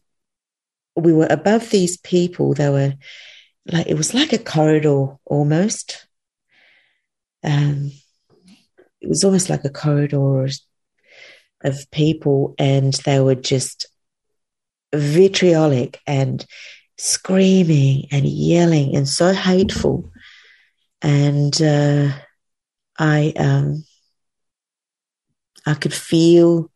[0.95, 2.53] we were above these people.
[2.53, 2.93] They were
[3.65, 6.07] like, it was like a corridor almost
[7.45, 7.91] um,
[9.01, 10.47] it was almost like a corridor
[11.63, 13.87] of people, and they were just
[14.93, 16.45] vitriolic and
[16.97, 20.11] screaming and yelling and so hateful.
[21.01, 22.09] And uh,
[22.97, 23.83] I, um,
[25.65, 26.71] I could feel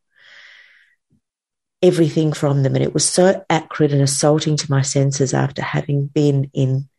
[1.82, 6.08] everything from them, and it was so acrid and assaulting to my senses after having
[6.08, 6.90] been in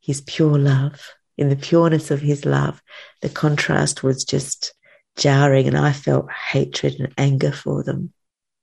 [0.00, 1.00] His pure love
[1.36, 2.82] in the pureness of his love,
[3.20, 4.72] the contrast was just
[5.16, 8.12] jarring, and I felt hatred and anger for them,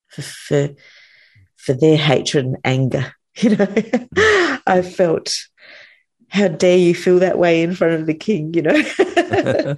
[0.08, 0.70] for for,
[1.56, 3.14] for their hatred and anger.
[3.36, 3.68] You know,
[4.68, 5.36] I felt,
[6.34, 8.56] how dare you feel that way in front of the king?
[8.56, 8.74] You know,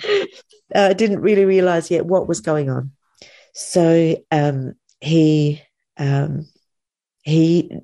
[0.74, 2.92] I didn't really realize yet what was going on.
[3.54, 5.62] So um, he
[5.98, 6.48] um,
[7.24, 7.78] he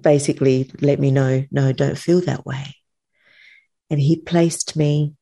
[0.00, 2.76] basically let me know, no, don't feel that way.
[3.90, 5.14] And he placed me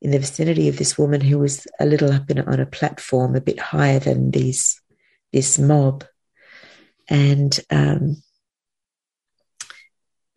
[0.00, 3.34] in the vicinity of this woman who was a little up in, on a platform,
[3.34, 4.80] a bit higher than these
[5.32, 6.04] this mob,
[7.08, 8.22] and um,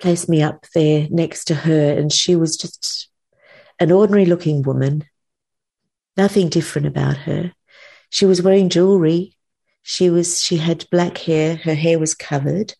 [0.01, 1.97] placed me up there next to her.
[1.97, 3.09] And she was just
[3.79, 5.05] an ordinary looking woman,
[6.17, 7.53] nothing different about her.
[8.09, 9.37] She was wearing jewelry.
[9.83, 11.55] She was she had black hair.
[11.55, 12.73] Her hair was covered,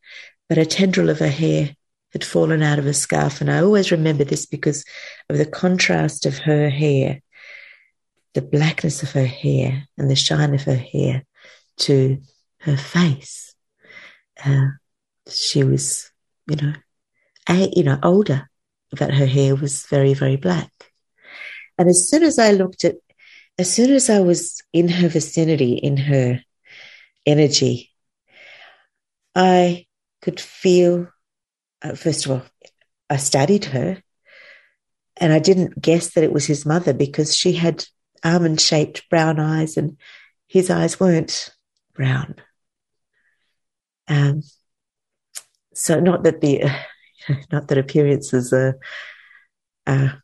[0.50, 1.76] but a tendril of her hair
[2.12, 3.42] had fallen out of a scarf.
[3.42, 4.84] And I always remember this because
[5.30, 7.22] of the contrast of her hair,
[8.34, 11.24] the blackness of her hair and the shine of her hair
[11.78, 12.22] to
[12.60, 13.56] her face.
[14.44, 14.68] Uh,
[15.30, 16.12] she was,
[16.48, 16.74] you know,
[17.54, 18.50] you know, older,
[18.92, 20.72] but her hair was very, very black.
[21.78, 22.96] And as soon as I looked at
[23.58, 26.42] as soon as I was in her vicinity, in her
[27.26, 27.92] energy,
[29.36, 29.86] I
[30.22, 31.10] could feel,
[31.82, 32.42] uh, first of all,
[33.10, 34.02] I studied her
[35.18, 37.86] and I didn't guess that it was his mother because she had
[38.24, 39.98] almond shaped brown eyes and
[40.48, 41.52] his eyes weren't
[41.94, 42.36] brown.
[44.08, 44.44] Um,
[45.74, 46.72] so not that the,
[47.52, 48.80] not that appearances are,
[49.88, 50.22] are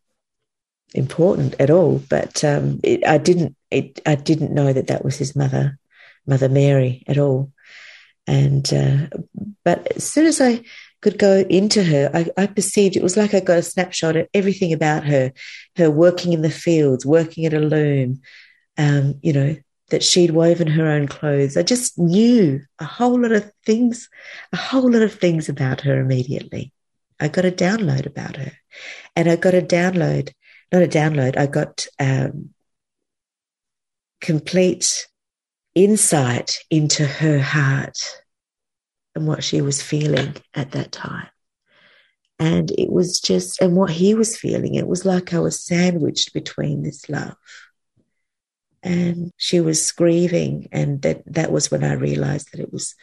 [0.93, 5.17] important at all, but um, it, I didn't, it, I didn't know that that was
[5.17, 5.77] his mother,
[6.25, 7.51] Mother Mary at all.
[8.25, 9.07] And, uh,
[9.63, 10.63] but as soon as I
[11.01, 14.27] could go into her, I, I, perceived it was like I got a snapshot of
[14.33, 15.31] everything about her,
[15.77, 18.21] her working in the fields, working at a loom,
[18.77, 19.55] um, you know,
[19.89, 21.55] that she'd woven her own clothes.
[21.55, 24.09] I just knew a whole lot of things,
[24.51, 26.73] a whole lot of things about her immediately.
[27.19, 28.51] I got a download about her.
[29.15, 30.31] And I got a download,
[30.71, 32.51] not a download, I got um,
[34.21, 35.07] complete
[35.73, 37.97] insight into her heart
[39.15, 41.27] and what she was feeling at that time.
[42.39, 46.33] And it was just, and what he was feeling, it was like I was sandwiched
[46.33, 47.35] between this love.
[48.83, 50.67] And she was grieving.
[50.71, 52.93] And that, that was when I realized that it was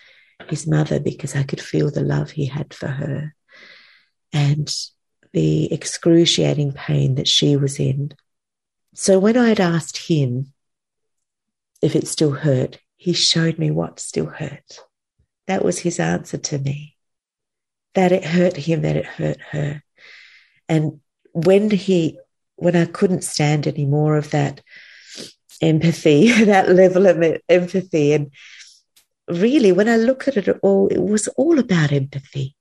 [0.49, 3.35] his mother because I could feel the love he had for her
[4.35, 4.71] and
[5.33, 8.13] the excruciating pain that she was in.
[8.95, 10.53] So when I had asked him
[11.81, 14.81] if it still hurt, he showed me what still hurt.
[15.47, 16.97] That was his answer to me.
[17.95, 19.83] That it hurt him, that it hurt her.
[20.69, 21.01] And
[21.33, 22.19] when he,
[22.57, 24.63] when I couldn't stand any more of that
[25.61, 28.33] empathy, that level of empathy, and
[29.29, 32.57] really, when I look at it all, it was all about empathy.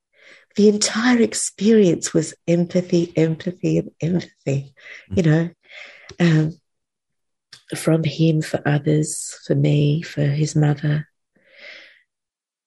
[0.56, 4.74] The entire experience was empathy, empathy, and empathy.
[5.10, 5.50] You know,
[6.20, 6.52] um,
[7.76, 11.08] from him for others, for me, for his mother.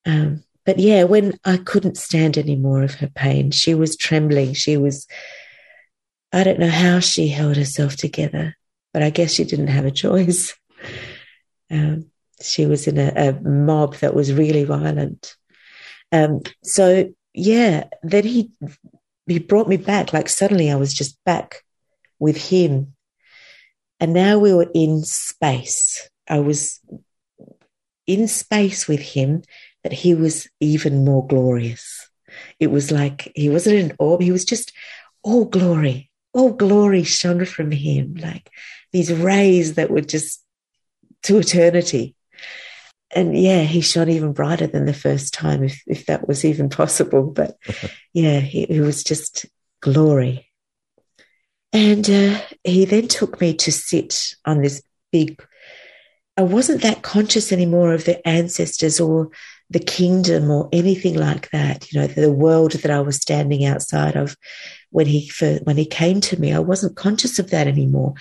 [0.05, 4.53] Um, but yeah, when I couldn't stand any more of her pain, she was trembling.
[4.53, 5.07] She was,
[6.33, 8.57] I don't know how she held herself together,
[8.93, 10.53] but I guess she didn't have a choice.
[11.69, 12.11] Um,
[12.41, 15.35] she was in a, a, mob that was really violent.
[16.13, 18.51] Um, so yeah, then he
[19.27, 20.13] he brought me back.
[20.13, 21.63] Like suddenly, I was just back
[22.19, 22.95] with him
[23.99, 26.09] and now we were in space.
[26.29, 26.79] I was
[28.05, 29.43] in space with him,
[29.83, 32.09] but he was even more glorious.
[32.59, 34.71] It was like he wasn't an orb, he was just
[35.23, 36.11] all glory.
[36.33, 38.51] All glory shone from him, like
[38.91, 40.43] these rays that were just
[41.23, 42.15] to eternity.
[43.15, 46.69] And yeah, he shone even brighter than the first time, if, if that was even
[46.69, 47.23] possible.
[47.23, 47.57] But
[48.13, 49.45] yeah, he, it was just
[49.81, 50.51] glory.
[51.73, 54.81] And uh, he then took me to sit on this
[55.11, 55.43] big,
[56.35, 59.29] I wasn't that conscious anymore of the ancestors or
[59.69, 61.91] the kingdom or anything like that.
[61.91, 64.35] You know, the world that I was standing outside of
[64.91, 68.13] when he first, when he came to me, I wasn't conscious of that anymore.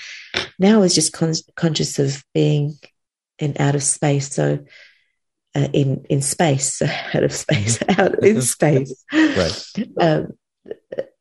[0.59, 2.77] Now I was just con- conscious of being
[3.39, 4.33] in out of space.
[4.33, 4.65] So
[5.55, 6.83] uh, in in space,
[7.15, 9.05] out of space, out in space.
[9.13, 9.73] right.
[9.99, 10.33] Um,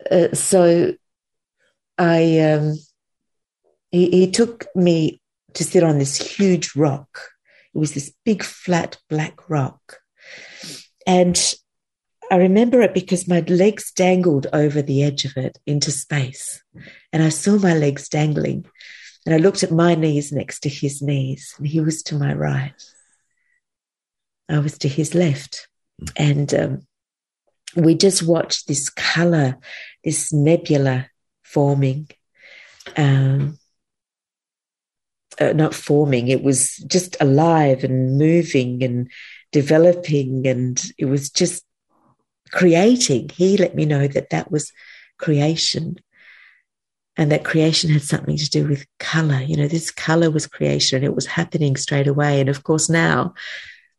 [0.10, 0.94] uh, so
[1.98, 2.76] I um,
[3.92, 5.22] he, he took me
[5.54, 7.32] to sit on this huge rock.
[7.74, 10.00] It was this big flat black rock,
[11.08, 11.40] and
[12.32, 16.62] I remember it because my legs dangled over the edge of it into space,
[17.14, 18.66] and I saw my legs dangling,
[19.26, 22.34] and I looked at my knees next to his knees, and he was to my
[22.34, 22.74] right.
[24.48, 25.68] I was to his left,
[26.16, 26.88] and um,
[27.76, 29.58] we just watched this color,
[30.04, 31.08] this nebula
[31.44, 32.10] forming.
[32.96, 33.58] Um,
[35.40, 39.12] uh, not forming, it was just alive and moving and
[39.52, 41.64] developing, and it was just
[42.52, 43.30] creating.
[43.30, 44.72] He let me know that that was
[45.18, 45.98] creation
[47.18, 49.42] and that creation had something to do with color.
[49.42, 52.40] You know, this color was creation, and it was happening straight away.
[52.40, 53.34] And of course, now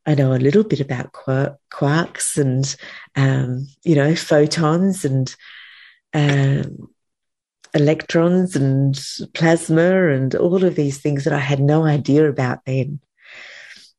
[0.06, 2.76] I know a little bit about quarks and,
[3.16, 5.34] um, you know, photons and
[6.14, 6.88] um,
[7.74, 8.98] electrons and
[9.34, 13.00] plasma and all of these things that I had no idea about then.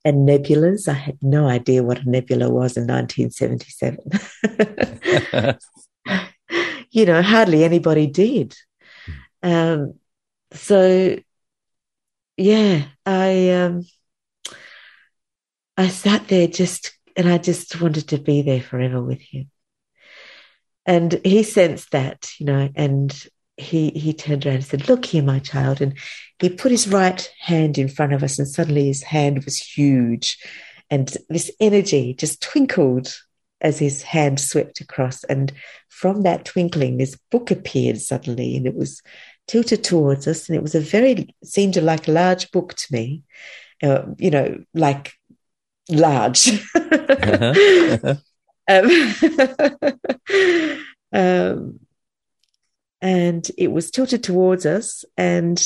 [0.05, 5.59] And nebulas, I had no idea what a nebula was in 1977.
[6.91, 8.55] you know, hardly anybody did.
[9.43, 9.95] Um,
[10.51, 11.17] so,
[12.37, 13.83] yeah, I um,
[15.75, 19.49] I sat there just, and I just wanted to be there forever with him.
[20.85, 23.27] And he sensed that, you know, and
[23.57, 25.97] he he turned around and said, "Look here, my child," and
[26.39, 30.37] he put his right hand in front of us, and suddenly his hand was huge,
[30.89, 33.13] and this energy just twinkled
[33.61, 35.51] as his hand swept across, and
[35.89, 39.01] from that twinkling, this book appeared suddenly, and it was
[39.47, 43.23] tilted towards us, and it was a very seemed like a large book to me,
[43.81, 45.13] uh, you know, like
[45.89, 46.49] large.
[46.75, 48.15] uh-huh.
[48.69, 49.15] um,
[51.13, 51.79] um,
[53.01, 55.63] and it was tilted towards us, and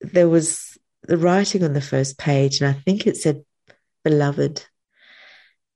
[0.00, 3.44] there was the writing on the first page, and I think it said
[4.04, 4.66] "beloved."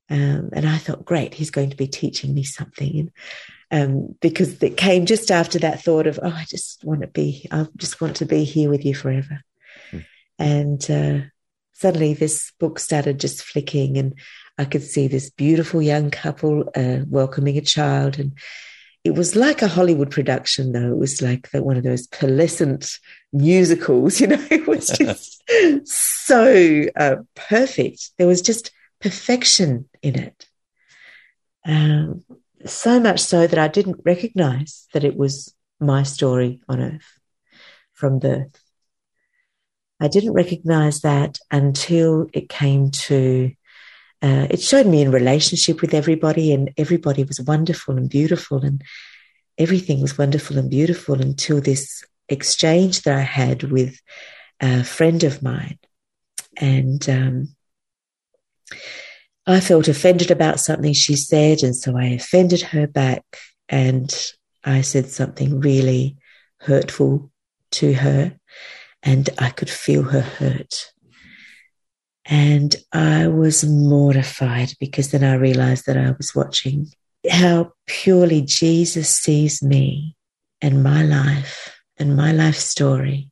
[0.09, 3.11] Um, and I thought, great, he's going to be teaching me something.
[3.71, 7.09] And, um, because it came just after that thought of, oh, I just want to
[7.09, 9.41] be, I just want to be here with you forever.
[9.91, 9.99] Hmm.
[10.39, 11.19] And uh,
[11.73, 14.15] suddenly this book started just flicking, and
[14.59, 18.19] I could see this beautiful young couple uh, welcoming a child.
[18.19, 18.39] And
[19.03, 20.93] it was like a Hollywood production, though.
[20.93, 22.99] It was like the, one of those pearlescent
[23.33, 25.43] musicals, you know, it was just
[25.85, 28.11] so uh, perfect.
[28.19, 28.71] There was just
[29.01, 30.47] perfection in it.
[31.65, 32.25] Um,
[32.65, 37.19] so much so that I didn't recognize that it was my story on earth
[37.93, 38.61] from birth.
[40.01, 43.53] I didn't recognize that until it came to,
[44.23, 48.83] uh, it showed me in relationship with everybody, and everybody was wonderful and beautiful, and
[49.57, 53.99] everything was wonderful and beautiful until this exchange that I had with
[54.61, 55.79] a friend of mine.
[56.59, 57.56] And um,
[59.47, 63.25] I felt offended about something she said, and so I offended her back,
[63.69, 64.13] and
[64.65, 66.17] I said something really
[66.59, 67.31] hurtful
[67.73, 68.39] to her
[69.03, 70.93] and I could feel her hurt.
[72.25, 76.89] And I was mortified because then I realized that I was watching
[77.31, 80.17] how purely Jesus sees me
[80.61, 83.31] and my life and my life story,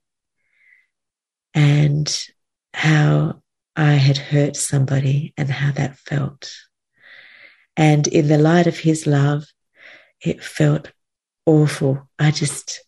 [1.53, 2.25] and
[2.73, 3.43] how
[3.77, 6.53] I had hurt somebody and how that felt.
[7.77, 9.45] And in the light of his love,
[10.21, 10.93] it felt
[11.45, 12.09] awful.
[12.19, 12.85] I just,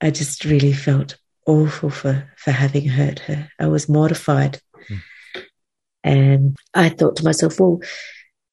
[0.00, 1.16] I just really felt
[1.46, 3.48] awful for, for having hurt her.
[3.58, 4.60] I was mortified.
[4.90, 5.00] Mm.
[6.02, 7.80] And I thought to myself, well,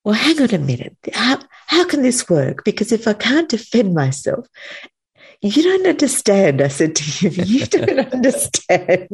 [0.03, 0.97] well, hang on a minute.
[1.13, 2.63] How, how can this work?
[2.63, 4.47] Because if I can't defend myself,
[5.41, 6.61] you don't understand.
[6.61, 9.09] I said to him, you don't understand.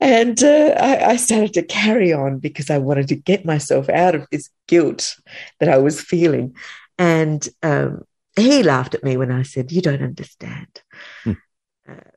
[0.00, 4.14] And uh, I, I, started to carry on because I wanted to get myself out
[4.14, 5.16] of this guilt
[5.58, 6.54] that I was feeling.
[6.98, 8.02] And um,
[8.36, 10.82] he laughed at me when I said, You don't understand.
[11.24, 11.32] Hmm.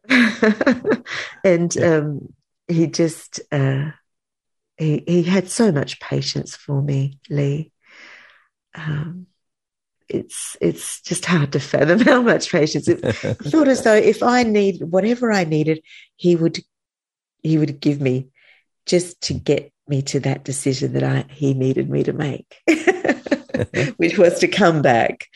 [1.43, 2.34] and um,
[2.67, 3.91] he just uh,
[4.77, 7.71] he he had so much patience for me, Lee.
[8.73, 9.27] Um,
[10.07, 12.88] it's it's just hard to fathom how much patience.
[12.88, 15.84] It felt as though if I needed whatever I needed,
[16.15, 16.59] he would
[17.41, 18.29] he would give me
[18.85, 22.61] just to get me to that decision that I he needed me to make,
[23.97, 25.27] which was to come back.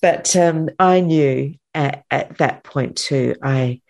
[0.00, 3.80] But um, I knew at, at that point too, I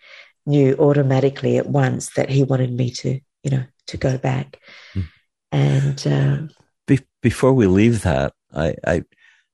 [0.45, 4.59] knew automatically at once that he wanted me to, you know, to go back.
[4.93, 5.07] Mm.
[5.51, 6.53] And uh,
[6.87, 9.03] Be- before we leave that, I, I,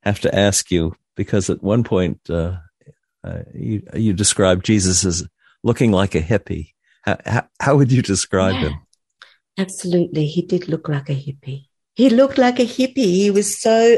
[0.03, 2.57] have to ask you because at one point uh,
[3.24, 5.28] uh, you you described Jesus as
[5.64, 6.74] looking like a hippie.
[7.04, 8.80] How, how, would you describe yeah, him?
[9.58, 11.66] Absolutely, he did look like a hippie.
[11.95, 12.97] He looked like a hippie.
[12.97, 13.97] He was so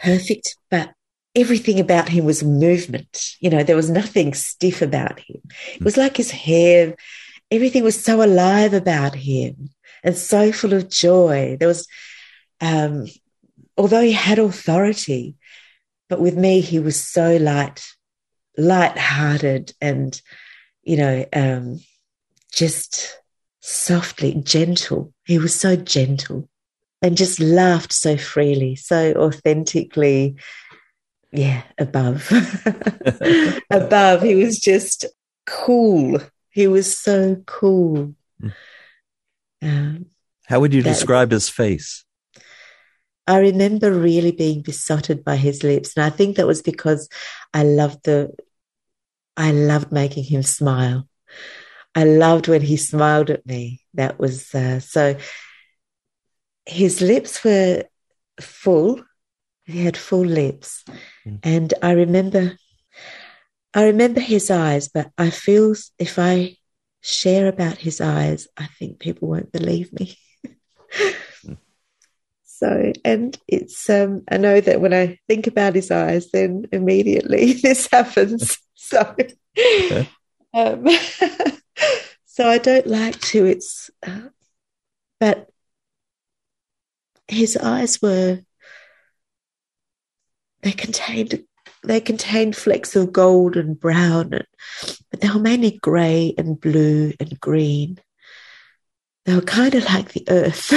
[0.00, 0.92] perfect, but
[1.34, 3.34] everything about him was movement.
[3.40, 5.42] You know, there was nothing stiff about him.
[5.74, 6.94] It was like his hair,
[7.50, 9.70] everything was so alive about him
[10.02, 11.56] and so full of joy.
[11.58, 11.86] There was,
[12.60, 13.06] um,
[13.76, 15.36] although he had authority,
[16.08, 17.84] but with me, he was so light,
[18.56, 20.20] light-hearted and,
[20.82, 21.80] you know, um,
[22.56, 23.18] just
[23.60, 25.12] softly gentle.
[25.24, 26.48] He was so gentle
[27.02, 30.36] and just laughed so freely, so authentically
[31.32, 32.32] yeah, above.
[33.70, 34.22] above.
[34.22, 35.04] He was just
[35.44, 36.18] cool.
[36.50, 38.14] He was so cool.
[38.40, 38.48] Hmm.
[39.60, 40.06] Um,
[40.46, 42.04] How would you that, describe his face?
[43.26, 45.94] I remember really being besotted by his lips.
[45.96, 47.08] And I think that was because
[47.52, 48.32] I loved the,
[49.36, 51.06] I loved making him smile.
[51.96, 53.80] I loved when he smiled at me.
[53.94, 55.16] That was uh, so,
[56.66, 57.84] his lips were
[58.40, 59.02] full.
[59.64, 60.84] He had full lips
[61.26, 61.40] Mm.
[61.42, 62.56] And I remember,
[63.74, 66.56] I remember his eyes, but I feel if I
[67.00, 70.16] share about his eyes, I think people won't believe me.
[72.58, 77.52] So, and it's, um, I know that when I think about his eyes, then immediately
[77.62, 78.58] this happens.
[78.78, 79.16] So,
[80.54, 80.86] um,
[82.24, 84.28] so I don't like to, it's, uh,
[85.20, 85.48] but
[87.28, 88.40] his eyes were,
[90.62, 91.44] they contained,
[91.84, 94.46] they contained flecks of gold and brown, and,
[95.10, 97.98] but they were mainly grey and blue and green.
[99.24, 100.72] They were kind of like the earth.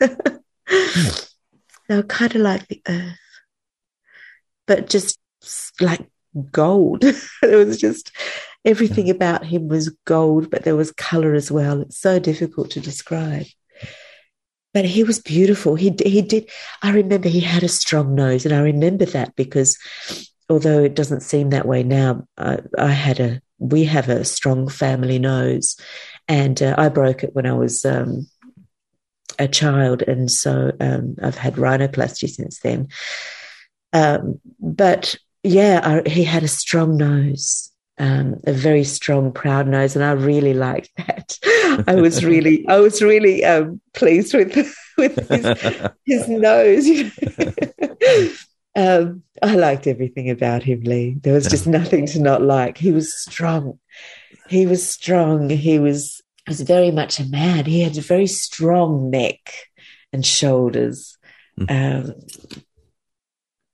[1.88, 3.18] they were kind of like the earth,
[4.66, 5.18] but just
[5.80, 6.08] like
[6.50, 7.04] gold.
[7.04, 8.12] it was just
[8.64, 9.14] everything yeah.
[9.14, 11.80] about him was gold, but there was color as well.
[11.80, 13.46] It's so difficult to describe.
[14.74, 15.74] But he was beautiful.
[15.74, 16.48] He he did.
[16.82, 19.78] I remember he had a strong nose, and I remember that because
[20.48, 24.68] although it doesn't seem that way now, I, I had a we have a strong
[24.68, 25.76] family nose,
[26.26, 28.26] and uh, I broke it when I was um,
[29.38, 32.88] a child, and so um, I've had rhinoplasty since then.
[33.92, 39.94] Um, but yeah, I, he had a strong nose, um, a very strong, proud nose,
[39.94, 41.38] and I really liked that.
[41.86, 44.54] I was really, I was really um, pleased with
[44.98, 46.86] with his, his nose.
[48.76, 51.16] um, I liked everything about him, Lee.
[51.20, 52.78] There was just nothing to not like.
[52.78, 53.78] He was strong.
[54.48, 55.48] He was strong.
[55.48, 57.64] He was was very much a man.
[57.64, 59.54] He had a very strong neck
[60.12, 61.16] and shoulders.
[61.58, 61.70] Mm.
[61.70, 62.14] Um,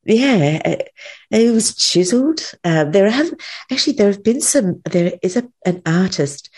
[0.09, 0.91] yeah, it,
[1.31, 2.41] it, was chiseled.
[2.65, 3.33] Uh, there have
[3.71, 4.81] actually there have been some.
[4.85, 6.51] There is a, an artist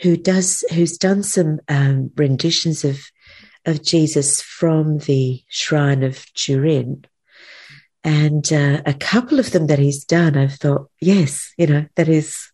[0.00, 3.00] who does who's done some um, renditions of
[3.64, 7.04] of Jesus from the shrine of Turin,
[8.04, 10.36] and uh, a couple of them that he's done.
[10.36, 12.50] I've thought, yes, you know, that is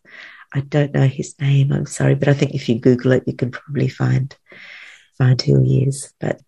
[0.53, 1.73] I don't know his name.
[1.73, 4.35] I'm sorry, but I think if you Google it, you can probably find
[5.17, 6.13] find who he is.
[6.21, 6.41] But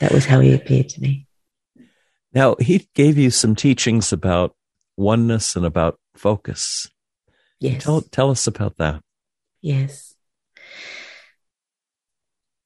[0.00, 1.25] that was how he appeared to me.
[2.36, 4.54] Now he gave you some teachings about
[4.98, 6.86] oneness and about focus.
[7.60, 7.84] Yes.
[7.84, 9.00] Tell, tell us about that.
[9.62, 10.14] Yes.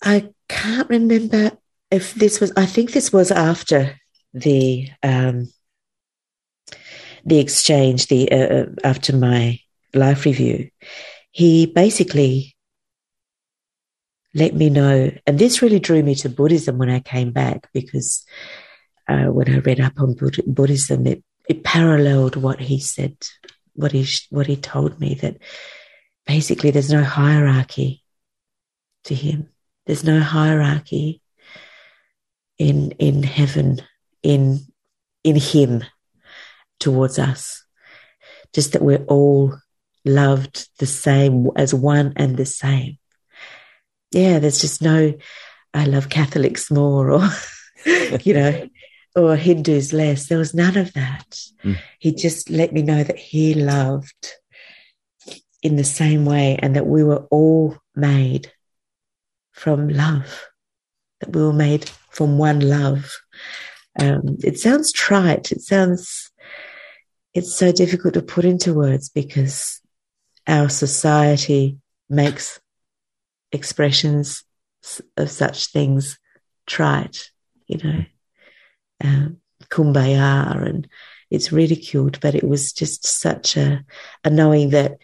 [0.03, 1.53] I can't remember
[1.89, 2.53] if this was.
[2.57, 3.95] I think this was after
[4.35, 5.53] the um,
[7.25, 8.09] the exchange.
[8.09, 9.61] The uh, uh after my
[9.95, 10.69] life review,
[11.31, 12.57] he basically
[14.35, 18.25] let me know, and this really drew me to Buddhism when I came back because
[19.11, 23.17] uh, when I read up on Buddhism, it, it paralleled what he said,
[23.75, 25.39] what he what he told me that
[26.27, 28.05] basically there's no hierarchy
[29.05, 29.49] to him.
[29.87, 31.21] There's no hierarchy
[32.59, 33.83] in in heaven
[34.23, 34.61] in
[35.25, 35.83] in him
[36.79, 37.65] towards us.
[38.53, 39.57] Just that we're all
[40.05, 42.99] loved the same as one and the same.
[44.13, 45.15] Yeah, there's just no,
[45.73, 47.29] I love Catholics more or,
[48.23, 48.69] you know,
[49.21, 50.27] or Hindus less.
[50.27, 51.39] There was none of that.
[51.65, 51.79] Mm.
[51.99, 54.35] He just let me know that he loved
[55.63, 58.51] in the same way and that we were all made
[59.53, 60.47] from love,
[61.21, 63.11] that we were made from one love.
[63.99, 65.53] Um, it sounds trite.
[65.53, 66.31] It sounds,
[67.35, 69.81] it's so difficult to put into words because
[70.47, 72.61] our society makes
[73.53, 74.45] expressions
[75.17, 76.19] of such things
[76.67, 77.31] trite,
[77.67, 78.05] you know,
[79.03, 79.39] um,
[79.69, 80.89] kumbaya, and
[81.31, 83.85] it's ridiculed, but it was just such a,
[84.25, 84.99] a knowing that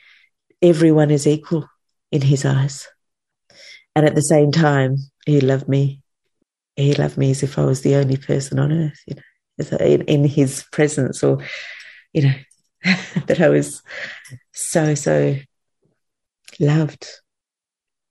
[0.62, 1.68] everyone is equal
[2.11, 2.88] in his eyes.
[3.94, 6.03] And at the same time, he loved me.
[6.76, 10.03] He loved me as if I was the only person on earth, you know, in,
[10.03, 11.38] in his presence or,
[12.12, 12.34] you know,
[13.26, 13.82] that I was
[14.53, 15.36] so, so
[16.61, 17.09] loved.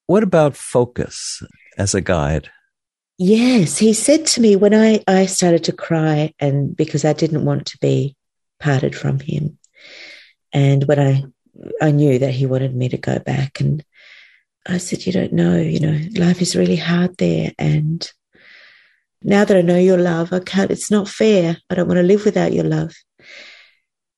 [0.08, 1.44] What about focus
[1.78, 2.50] as a guide?
[3.18, 7.46] Yes, he said to me when I, I started to cry, and because I didn't
[7.46, 8.16] want to be
[8.60, 9.58] parted from him,
[10.52, 11.24] and when I
[11.82, 13.84] I knew that he wanted me to go back, and
[14.68, 18.12] I said, "You don't know, you know, life is really hard there, and
[19.22, 20.72] now that I know your love, I can't.
[20.72, 21.58] It's not fair.
[21.70, 22.94] I don't want to live without your love."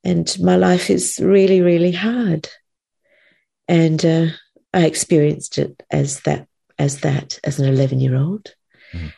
[0.08, 2.48] and my life is really, really hard.
[3.68, 4.28] And uh,
[4.74, 6.48] I experienced it as that,
[6.80, 8.54] as that, as an eleven-year-old.
[8.94, 9.14] Mm.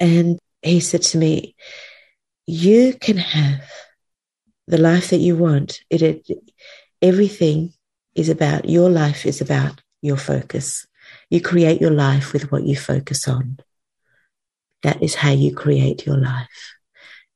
[0.00, 1.54] And he said to me,
[2.46, 3.64] "You can have
[4.66, 5.80] the life that you want.
[5.90, 6.22] It, it
[7.00, 7.72] everything
[8.14, 10.86] is about your life is about your focus.
[11.30, 13.58] You create your life with what you focus on.
[14.82, 16.74] That is how you create your life.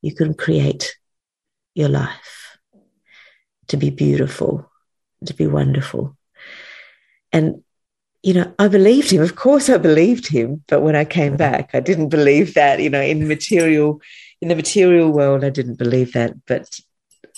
[0.02, 0.96] You can create
[1.74, 2.58] your life
[3.68, 4.70] to be beautiful,
[5.24, 6.16] to be wonderful.
[7.32, 7.64] And
[8.22, 9.22] you know, I believed him.
[9.22, 10.62] Of course, I believed him.
[10.68, 12.80] But when I came back, I didn't believe that.
[12.80, 14.00] You know, in material,
[14.40, 16.34] in the material world, I didn't believe that.
[16.46, 16.68] But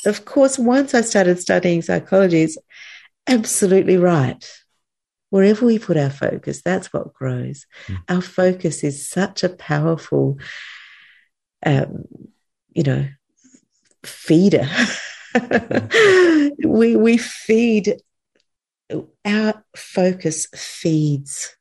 [0.04, 2.58] of course, once I started studying psychology, it's
[3.26, 4.44] absolutely right.
[5.30, 7.66] Wherever we put our focus, that's what grows.
[7.86, 8.02] Mm.
[8.08, 10.38] Our focus is such a powerful,
[11.64, 12.04] um,
[12.72, 13.08] you know,
[14.02, 14.68] feeder.
[16.64, 18.00] we we feed
[19.24, 21.56] our focus feeds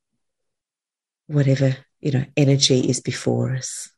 [1.27, 3.89] whatever you know energy is before us.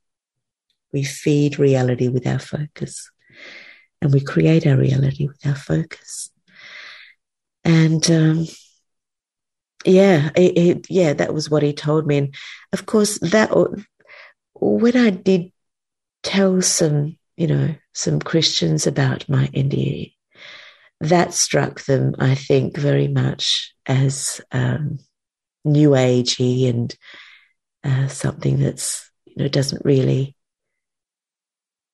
[0.94, 3.12] We feed reality with our focus
[4.02, 6.30] and we create our reality with our focus.
[7.64, 8.46] And um,
[9.84, 12.18] yeah it, it, yeah that was what he told me.
[12.18, 12.36] And
[12.74, 13.52] of course that
[14.56, 15.52] when i did
[16.24, 20.15] tell some you know some christians about my nde
[21.02, 25.00] that struck them, I think, very much as um,
[25.64, 26.96] new agey and
[27.84, 30.36] uh, something that's you know doesn't really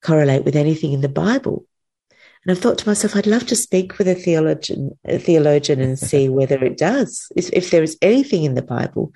[0.03, 1.65] correlate with anything in the Bible.
[2.43, 5.99] And I've thought to myself, I'd love to speak with a theologian, a theologian, and
[5.99, 9.13] see whether it does, if, if there is anything in the Bible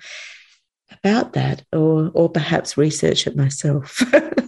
[0.90, 4.02] about that, or or perhaps research it myself.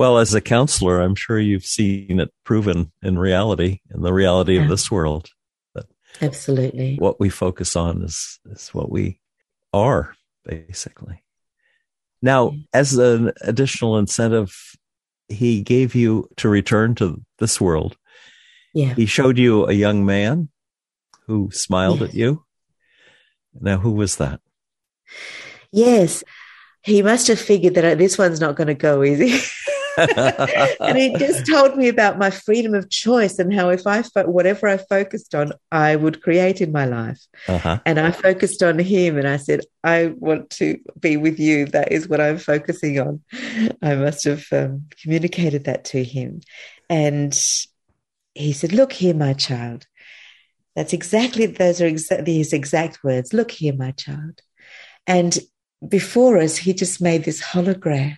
[0.00, 4.54] Well, as a counselor, I'm sure you've seen it proven in reality, in the reality
[4.54, 4.62] yeah.
[4.62, 5.28] of this world.
[5.74, 5.84] That
[6.22, 6.96] Absolutely.
[6.96, 9.20] What we focus on is, is what we
[9.74, 11.22] are, basically.
[12.22, 14.56] Now, as an additional incentive,
[15.28, 17.98] he gave you to return to this world.
[18.72, 18.94] Yeah.
[18.94, 20.48] He showed you a young man
[21.26, 22.08] who smiled yes.
[22.08, 22.44] at you.
[23.52, 24.40] Now, who was that?
[25.70, 26.24] Yes.
[26.82, 29.38] He must have figured that this one's not going to go easy.
[29.98, 34.28] and he just told me about my freedom of choice and how if I fo-
[34.28, 37.20] whatever I focused on, I would create in my life.
[37.48, 37.80] Uh-huh.
[37.84, 41.66] And I focused on him, and I said, "I want to be with you.
[41.66, 43.20] That is what I'm focusing on."
[43.82, 46.40] I must have um, communicated that to him,
[46.88, 47.38] and
[48.34, 49.86] he said, "Look here, my child."
[50.76, 53.32] That's exactly those are exactly his exact words.
[53.32, 54.40] Look here, my child.
[55.06, 55.36] And
[55.86, 58.16] before us, he just made this hologram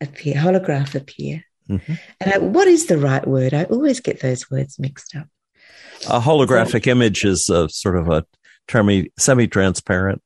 [0.00, 1.44] appear, holograph appear.
[1.68, 1.94] Mm-hmm.
[2.20, 3.54] And I, what is the right word?
[3.54, 5.28] I always get those words mixed up.
[6.08, 8.24] A holographic so, image is a sort of a
[9.18, 10.22] semi-transparent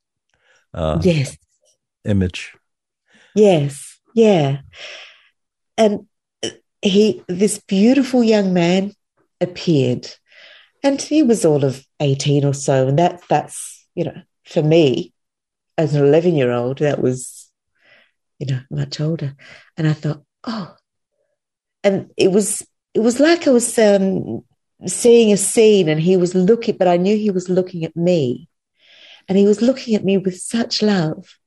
[0.73, 1.37] uh, yes
[2.05, 2.55] image.
[3.35, 4.59] Yes, yeah,
[5.77, 6.07] and
[6.81, 8.93] he, this beautiful young man,
[9.41, 10.09] appeared,
[10.83, 15.13] and he was all of eighteen or so, and that that's you know for me
[15.77, 17.44] as an eleven-year-old that was
[18.39, 19.35] you know, much older.
[19.77, 20.75] And I thought, oh,
[21.83, 24.45] and it was it was like I was um,
[24.87, 28.49] seeing a scene, and he was looking, but I knew he was looking at me,
[29.29, 31.39] and he was looking at me with such love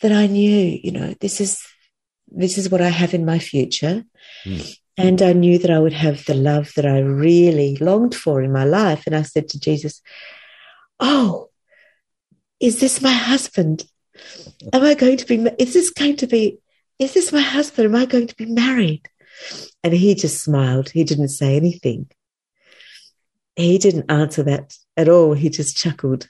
[0.00, 1.62] that I knew, you know, this is
[2.28, 4.04] this is what I have in my future.
[4.44, 4.78] Mm.
[4.96, 8.52] And I knew that I would have the love that I really longed for in
[8.52, 9.04] my life.
[9.06, 10.00] And I said to Jesus,
[11.00, 11.48] Oh,
[12.60, 13.84] is this my husband?
[14.72, 16.58] Am I going to be, is this going to be,
[16.98, 17.86] is this my husband?
[17.86, 19.08] Am I going to be married?
[19.82, 20.90] And he just smiled.
[20.90, 22.10] He didn't say anything.
[23.56, 25.34] He didn't answer that at all.
[25.34, 26.28] He just chuckled.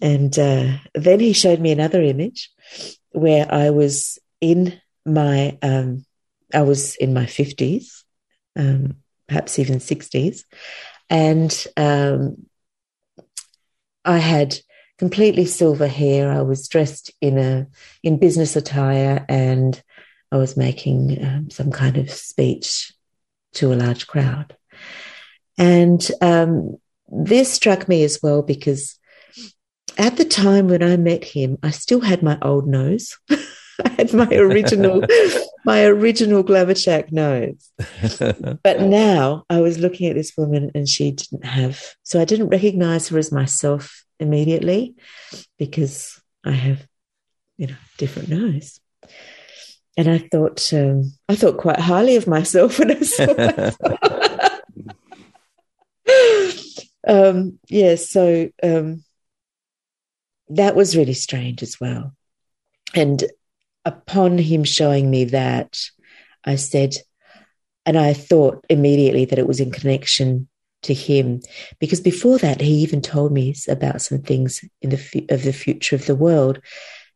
[0.00, 2.50] And uh, then he showed me another image
[3.10, 6.04] where I was in my, um,
[6.52, 8.02] I was in my 50s,
[8.56, 8.96] um,
[9.28, 10.42] perhaps even 60s.
[11.10, 12.46] And um,
[14.04, 14.56] I had
[14.98, 16.30] completely silver hair.
[16.30, 17.66] I was dressed in a
[18.02, 19.80] in business attire, and
[20.32, 22.92] I was making um, some kind of speech
[23.54, 24.56] to a large crowd.
[25.56, 26.76] And um,
[27.08, 28.98] this struck me as well because
[29.96, 33.16] at the time when I met him, I still had my old nose.
[33.30, 35.04] I had my original,
[35.64, 37.70] my original Glamour Shack nose.
[38.18, 42.48] but now I was looking at this woman and she didn't have, so I didn't
[42.48, 44.94] recognize her as myself immediately
[45.58, 46.86] because I have,
[47.56, 48.80] you know, different nose.
[49.96, 53.70] And I thought, um, I thought quite highly of myself when I saw
[57.06, 59.04] um, yeah, so um,
[60.48, 62.14] that was really strange as well.
[62.94, 63.22] And
[63.84, 65.78] upon him showing me that,
[66.44, 66.96] I said,
[67.86, 70.48] and I thought immediately that it was in connection
[70.84, 71.40] to him
[71.78, 75.96] because before that he even told me about some things in the of the future
[75.96, 76.60] of the world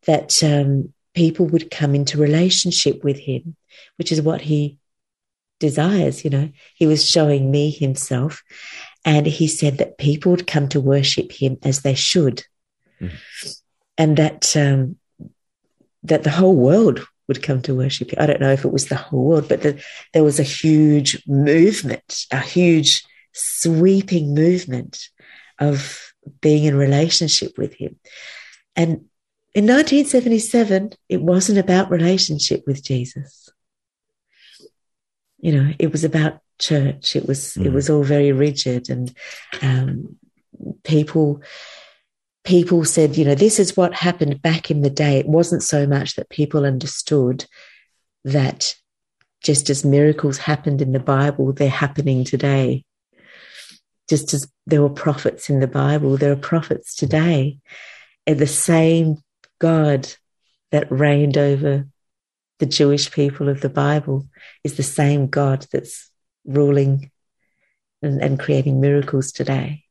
[0.07, 3.57] that um, people would come into relationship with him
[3.97, 4.79] which is what he
[5.61, 8.43] desires you know he was showing me himself
[9.05, 12.45] And he said that people would come to worship him as they should.
[13.01, 13.13] Mm.
[13.97, 14.97] And that, um,
[16.03, 18.19] that the whole world would come to worship him.
[18.21, 21.23] I don't know if it was the whole world, but the, there was a huge
[21.27, 23.03] movement, a huge
[23.33, 25.09] sweeping movement
[25.59, 27.97] of being in relationship with him.
[28.77, 29.07] And
[29.55, 33.49] in 1977, it wasn't about relationship with Jesus.
[35.39, 37.17] You know, it was about church.
[37.17, 37.67] It was mm.
[37.67, 39.15] it was all very rigid, and
[39.63, 40.17] um,
[40.85, 41.43] people
[42.45, 45.19] people said, you know, this is what happened back in the day.
[45.19, 47.45] It wasn't so much that people understood
[48.25, 48.75] that
[49.43, 52.85] just as miracles happened in the Bible, they're happening today.
[54.09, 57.59] Just as there were prophets in the Bible, there are prophets today.
[58.27, 59.23] And the same
[59.59, 60.09] God
[60.71, 61.87] that reigned over
[62.59, 64.29] the Jewish people of the Bible
[64.65, 66.11] is the same God that's
[66.45, 67.11] ruling
[68.03, 69.85] and, and creating miracles today.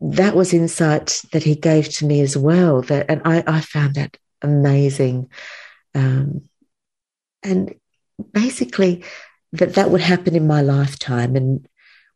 [0.00, 2.82] That was insight that he gave to me as well.
[2.82, 5.30] That and I, I found that amazing.
[5.94, 6.42] Um,
[7.42, 7.74] and
[8.32, 9.04] basically
[9.52, 11.36] that that would happen in my lifetime.
[11.36, 11.66] And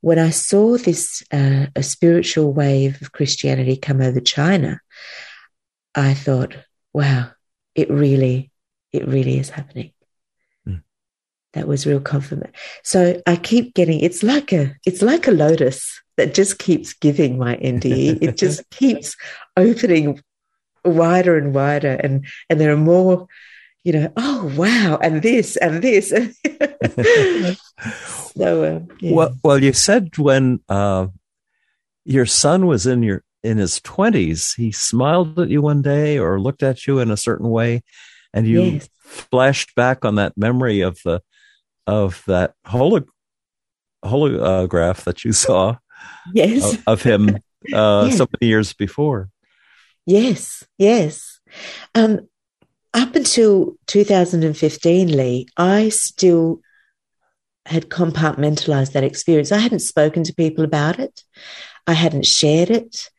[0.01, 4.81] when I saw this uh, a spiritual wave of Christianity come over China,
[5.95, 6.57] I thought,
[6.93, 7.31] wow,
[7.75, 8.51] it really,
[8.93, 9.93] it really is happening.
[10.67, 10.83] Mm.
[11.53, 12.55] That was real confirmation.
[12.83, 17.39] So I keep getting it's like a it's like a lotus that just keeps giving
[17.39, 18.19] my NDE.
[18.23, 19.17] it just keeps
[19.57, 20.21] opening
[20.85, 23.27] wider and wider and and there are more
[23.85, 26.11] you know oh wow and this and this
[28.35, 29.13] so uh, yeah.
[29.13, 31.07] well well you said when uh,
[32.05, 36.41] your son was in your in his 20s, he smiled at you one day or
[36.41, 37.83] looked at you in a certain way,
[38.35, 38.89] and you yes.
[39.01, 41.23] flashed back on that memory of the
[41.87, 43.05] of that holo,
[44.05, 45.77] holograph that you saw
[46.33, 46.75] yes.
[46.75, 47.39] of, of him
[47.75, 49.31] uh, so many years before.
[50.07, 51.41] Yes, yes.
[51.95, 52.29] Um,
[52.95, 56.61] up until 2015, Lee, I still
[57.67, 59.53] had compartmentalized that experience.
[59.53, 61.23] I hadn't spoken to people about it.
[61.87, 63.11] I hadn't shared it.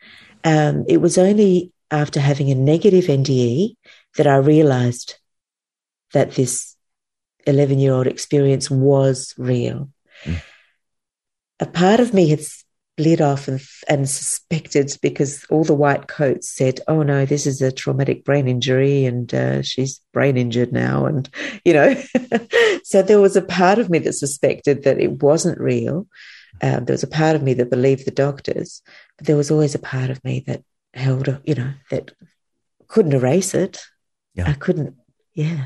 [0.43, 3.75] Um, it was only after having a negative NDE
[4.17, 5.15] that I realized
[6.13, 6.75] that this
[7.47, 9.89] 11 year old experience was real.
[10.23, 10.41] Mm.
[11.59, 12.41] A part of me had
[13.01, 17.61] split off and, and suspected because all the white coats said, oh no, this is
[17.61, 21.05] a traumatic brain injury and uh, she's brain injured now.
[21.05, 21.27] And,
[21.65, 21.95] you know,
[22.83, 26.07] so there was a part of me that suspected that it wasn't real.
[26.61, 28.83] Um, there was a part of me that believed the doctors,
[29.17, 32.11] but there was always a part of me that held, you know, that
[32.87, 33.81] couldn't erase it.
[34.35, 34.47] Yeah.
[34.47, 34.95] I couldn't,
[35.33, 35.65] yeah.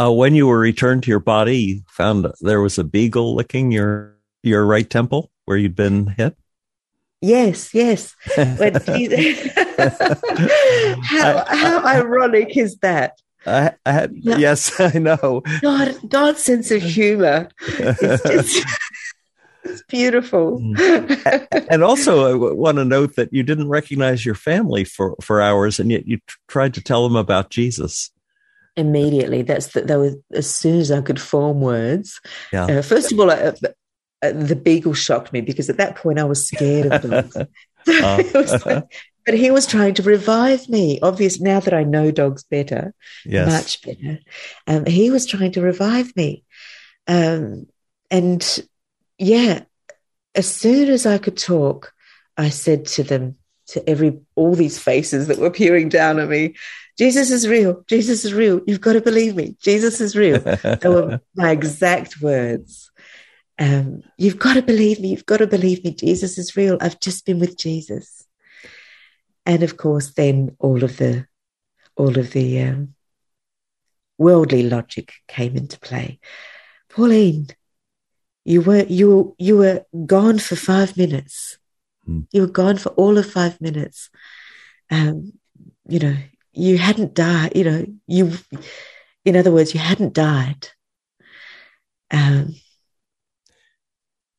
[0.00, 3.70] Uh, when you were returned to your body, you found there was a beagle licking
[3.70, 4.14] your
[4.44, 6.36] your right temple where you'd been hit.
[7.22, 8.14] Yes, yes.
[11.02, 13.18] how how ironic is that?
[13.46, 15.42] I, I had, yes, I know.
[15.62, 18.66] God, God's sense of humor is just
[19.64, 20.60] it's beautiful.
[20.60, 21.66] Mm.
[21.70, 25.80] and also, I want to note that you didn't recognize your family for, for hours,
[25.80, 28.10] and yet you tried to tell them about Jesus.
[28.76, 29.86] Immediately, that's that.
[29.86, 32.20] That was as soon as I could form words.
[32.52, 32.66] Yeah.
[32.66, 33.52] Uh, first of all, uh,
[34.22, 37.36] uh, the beagle shocked me because at that point I was scared of dogs.
[37.88, 38.22] uh,
[38.66, 38.92] like,
[39.24, 40.98] but he was trying to revive me.
[41.02, 42.94] Obviously, now that I know dogs better,
[43.24, 43.46] yes.
[43.46, 44.20] much better,
[44.66, 46.44] um, he was trying to revive me.
[47.06, 47.66] Um,
[48.10, 48.66] and
[49.18, 49.64] yeah,
[50.34, 51.92] as soon as I could talk,
[52.36, 53.36] I said to them,
[53.68, 56.54] to every all these faces that were peering down at me,
[56.96, 57.84] Jesus is real.
[57.86, 58.60] Jesus is real.
[58.66, 59.56] You've got to believe me.
[59.60, 60.40] Jesus is real.
[60.40, 62.87] they were my exact words.
[63.58, 65.08] Um, you've got to believe me.
[65.08, 65.92] You've got to believe me.
[65.92, 66.78] Jesus is real.
[66.80, 68.24] I've just been with Jesus.
[69.44, 71.26] And of course, then all of the
[71.96, 72.94] all of the um,
[74.16, 76.20] worldly logic came into play.
[76.90, 77.48] Pauline,
[78.44, 81.58] you were you were you were gone for five minutes.
[82.08, 82.26] Mm.
[82.32, 84.10] You were gone for all of five minutes.
[84.90, 85.32] Um,
[85.88, 86.16] you know,
[86.52, 87.52] you hadn't died.
[87.54, 88.32] You know, you,
[89.24, 90.68] in other words, you hadn't died.
[92.10, 92.54] Um,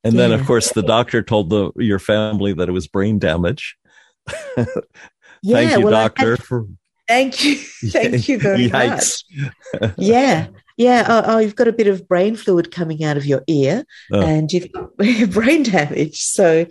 [0.04, 0.28] and yeah.
[0.28, 3.78] then, of course, the doctor told the your family that it was brain damage.
[4.56, 6.68] Thank you, well, doctor, had, for
[7.10, 7.56] Thank you.
[7.90, 9.24] Thank you very much.
[9.98, 10.48] yeah.
[10.78, 11.06] Yeah.
[11.10, 13.84] Oh, oh, you've got a bit of brain fluid coming out of your ear
[14.14, 14.22] oh.
[14.22, 16.22] and you've got brain damage.
[16.22, 16.68] So,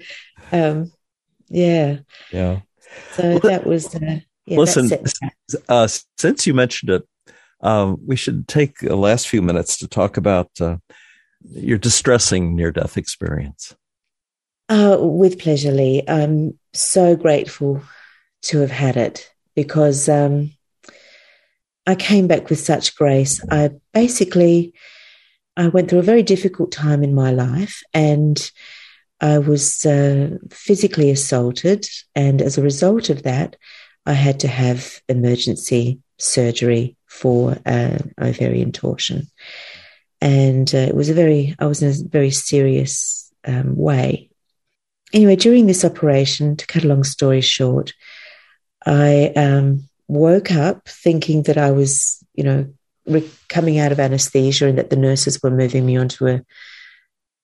[0.52, 0.92] um,
[1.48, 1.98] yeah.
[2.32, 2.60] Yeah.
[3.12, 4.90] So well, that was, uh, yeah, listen,
[5.68, 7.02] uh, since you mentioned it,
[7.60, 10.76] um, we should take the last few minutes to talk about uh,
[11.42, 13.74] your distressing near death experience.
[14.68, 16.02] Uh, with pleasure, Lee.
[16.06, 17.82] I'm so grateful
[18.42, 20.52] to have had it because um,
[21.86, 23.42] I came back with such grace.
[23.50, 24.74] I basically
[25.56, 28.38] I went through a very difficult time in my life, and
[29.20, 33.56] I was uh, physically assaulted, and as a result of that,
[34.06, 39.26] I had to have emergency surgery for uh, ovarian torsion,
[40.20, 44.30] and uh, it was a very I was in a very serious um, way.
[45.12, 47.94] Anyway, during this operation, to cut a long story short,
[48.84, 52.66] I um, woke up thinking that I was, you know,
[53.06, 56.42] re- coming out of anesthesia and that the nurses were moving me onto a,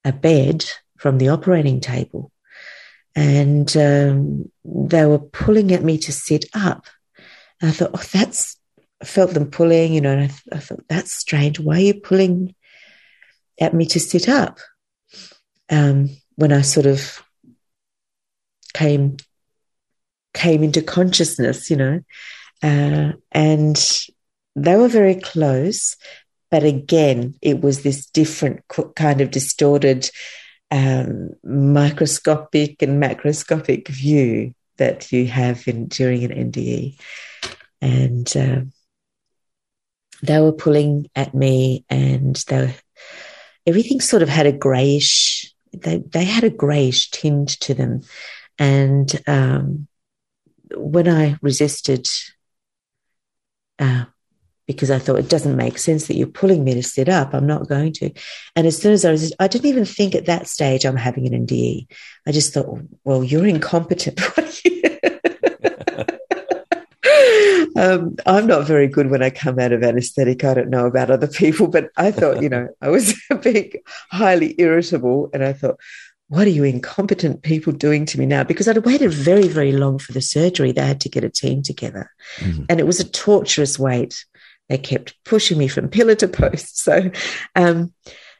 [0.04, 0.64] a bed
[0.98, 2.30] from the operating table.
[3.16, 6.86] And um, they were pulling at me to sit up.
[7.60, 8.58] And I thought, oh, that's,
[9.00, 11.60] I felt them pulling, you know, and I, I thought, that's strange.
[11.60, 12.54] Why are you pulling
[13.61, 14.59] at me to sit up?
[15.70, 17.22] Um, when I sort of
[18.74, 19.16] came
[20.34, 22.00] came into consciousness, you know,
[22.62, 24.00] uh, and
[24.57, 25.96] they were very close.
[26.50, 28.62] But again, it was this different
[28.96, 30.11] kind of distorted
[30.70, 36.98] um, microscopic and macroscopic view that you have in, during an NDE.
[37.80, 38.61] And uh,
[40.22, 42.74] they were pulling at me, and they
[43.66, 45.52] everything sort of had a grayish.
[45.72, 48.02] They they had a grayish tinge to them,
[48.58, 49.88] and um,
[50.74, 52.06] when I resisted
[53.78, 54.04] uh,
[54.66, 57.34] because I thought it doesn't make sense that you're pulling me to sit up.
[57.34, 58.10] I'm not going to.
[58.56, 61.26] And as soon as I was, I didn't even think at that stage I'm having
[61.26, 61.86] an NDE.
[62.26, 64.20] I just thought, well, you're incompetent.
[67.76, 70.44] um, I'm not very good when I come out of anesthetic.
[70.44, 73.72] I don't know about other people, but I thought, you know, I was being
[74.10, 75.30] highly irritable.
[75.32, 75.78] And I thought,
[76.28, 78.44] what are you incompetent people doing to me now?
[78.44, 80.72] Because I'd waited very, very long for the surgery.
[80.72, 82.10] They had to get a team together.
[82.38, 82.64] Mm-hmm.
[82.68, 84.24] And it was a torturous wait.
[84.68, 86.78] They kept pushing me from pillar to post.
[86.84, 87.10] So,
[87.56, 87.92] um,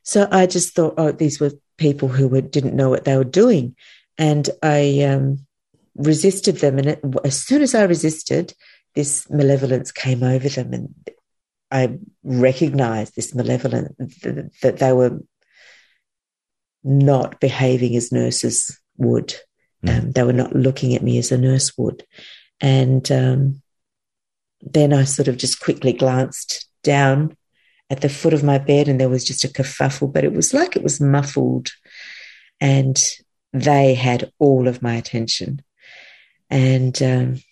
[0.03, 3.24] so I just thought, oh, these were people who were, didn't know what they were
[3.24, 3.74] doing.
[4.18, 5.47] And I um,
[5.97, 6.78] resisted them.
[6.78, 8.55] And it, as soon as I resisted,
[8.95, 10.73] this malevolence came over them.
[10.73, 10.95] And
[11.71, 13.95] I recognized this malevolence,
[14.63, 15.21] that they were
[16.83, 19.35] not behaving as nurses would.
[19.85, 19.99] Mm.
[19.99, 22.05] Um, they were not looking at me as a nurse would.
[22.61, 23.63] And um,
[24.61, 27.37] then I sort of just quickly glanced down
[27.91, 30.55] at the foot of my bed and there was just a kerfuffle, but it was
[30.55, 31.71] like it was muffled.
[32.61, 33.03] And
[33.53, 35.63] they had all of my attention.
[36.51, 37.43] And um,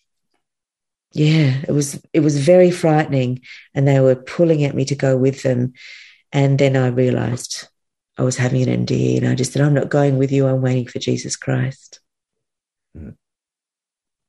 [1.12, 3.40] yeah, it was it was very frightening.
[3.74, 5.74] And they were pulling at me to go with them.
[6.32, 7.68] And then I realized
[8.18, 10.46] I was having an NDE and I just said, I'm not going with you.
[10.46, 12.00] I'm waiting for Jesus Christ.
[12.96, 13.16] Mm.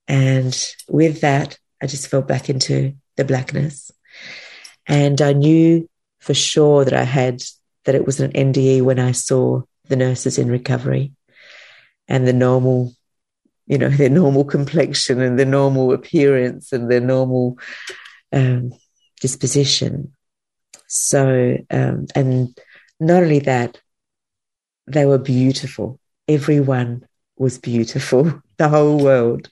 [0.08, 3.92] And with that, I just fell back into the blackness.
[4.88, 7.44] And I knew for sure that I had,
[7.86, 11.12] that it was an NDE when I saw the nurses in recovery
[12.08, 12.94] and the normal,
[13.66, 17.58] you know, their normal complexion and their normal appearance and their normal
[18.32, 18.74] um,
[19.22, 20.14] disposition.
[20.88, 22.58] So, um, and
[23.00, 23.80] not only that,
[24.88, 26.00] they were beautiful.
[26.28, 27.06] Everyone
[27.38, 28.42] was beautiful.
[28.58, 29.50] The whole world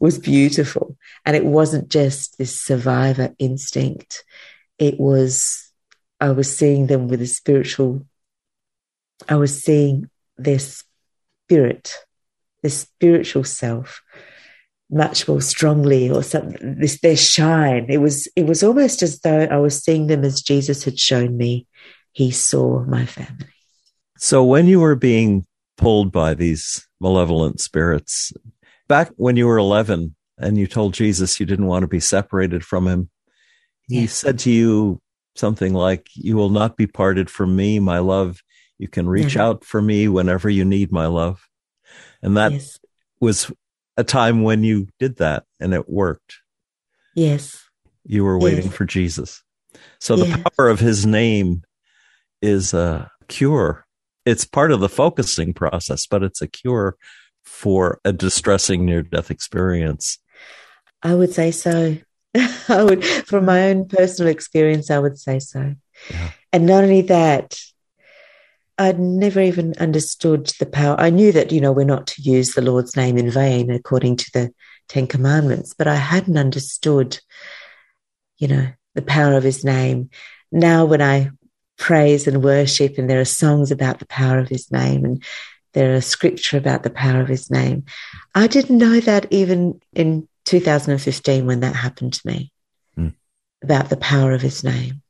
[0.00, 0.96] was beautiful.
[1.24, 4.24] And it wasn't just this survivor instinct.
[4.76, 5.72] It was,
[6.18, 8.04] I was seeing them with a spiritual,
[9.28, 11.94] I was seeing their spirit,
[12.62, 14.02] their spiritual self
[14.90, 19.46] much more strongly or something this their shine it was it was almost as though
[19.50, 21.66] i was seeing them as jesus had shown me
[22.12, 23.46] he saw my family
[24.18, 25.46] so when you were being
[25.76, 28.32] pulled by these malevolent spirits
[28.90, 32.64] back when you were 11 and you told Jesus you didn't want to be separated
[32.64, 33.10] from him,
[33.88, 34.14] he yes.
[34.14, 35.00] said to you
[35.36, 38.40] something like, You will not be parted from me, my love.
[38.78, 39.40] You can reach mm-hmm.
[39.40, 41.46] out for me whenever you need my love.
[42.22, 42.78] And that yes.
[43.20, 43.50] was
[43.96, 46.38] a time when you did that and it worked.
[47.14, 47.62] Yes.
[48.04, 48.74] You were waiting yes.
[48.74, 49.42] for Jesus.
[50.00, 51.62] So the power of his name
[52.42, 53.86] is a cure.
[54.26, 56.96] It's part of the focusing process, but it's a cure
[57.44, 60.18] for a distressing near death experience?
[61.02, 61.96] I would say so.
[62.68, 65.74] I would, from my own personal experience, I would say so.
[66.10, 66.30] Yeah.
[66.52, 67.58] And not only that,
[68.80, 70.98] I'd never even understood the power.
[70.98, 74.16] I knew that, you know, we're not to use the Lord's name in vain according
[74.16, 74.54] to the
[74.88, 77.20] Ten Commandments, but I hadn't understood,
[78.38, 80.08] you know, the power of his name.
[80.50, 81.30] Now, when I
[81.76, 85.22] praise and worship, and there are songs about the power of his name, and
[85.72, 87.84] There are scripture about the power of his name.
[88.34, 92.52] I didn't know that even in 2015 when that happened to me
[92.98, 93.14] mm.
[93.62, 95.02] about the power of his name.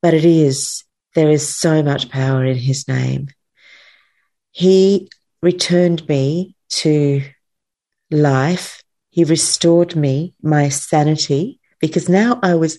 [0.00, 0.84] But it is,
[1.18, 3.26] there is so much power in his name.
[4.52, 5.10] He
[5.42, 7.22] returned me to
[8.08, 8.84] life.
[9.10, 12.78] He restored me, my sanity, because now I was,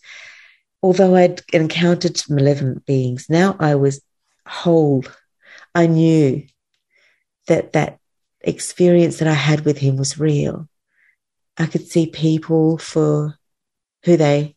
[0.82, 4.00] although I'd encountered malevolent beings, now I was
[4.48, 5.04] whole.
[5.76, 6.44] I knew
[7.48, 8.00] that that
[8.40, 10.70] experience that I had with him was real.
[11.58, 13.38] I could see people for
[14.06, 14.56] who they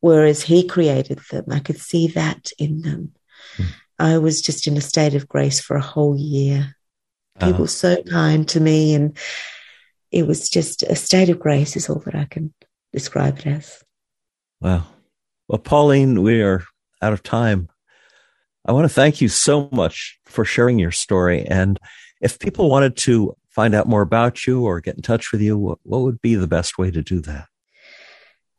[0.00, 1.44] were as he created them.
[1.50, 3.12] I could see that in them.
[3.56, 3.66] Mm.
[3.98, 6.76] I was just in a state of grace for a whole year.
[7.40, 7.66] People uh-huh.
[7.66, 9.16] so kind to me, and
[10.10, 12.52] it was just a state of grace, is all that I can
[12.92, 13.82] describe it as.
[14.60, 14.84] Wow.
[15.46, 16.64] Well, Pauline, we are
[17.00, 17.68] out of time.
[18.66, 21.44] I want to thank you so much for sharing your story.
[21.44, 21.78] And
[22.20, 25.56] if people wanted to find out more about you or get in touch with you,
[25.56, 27.46] what, what would be the best way to do that?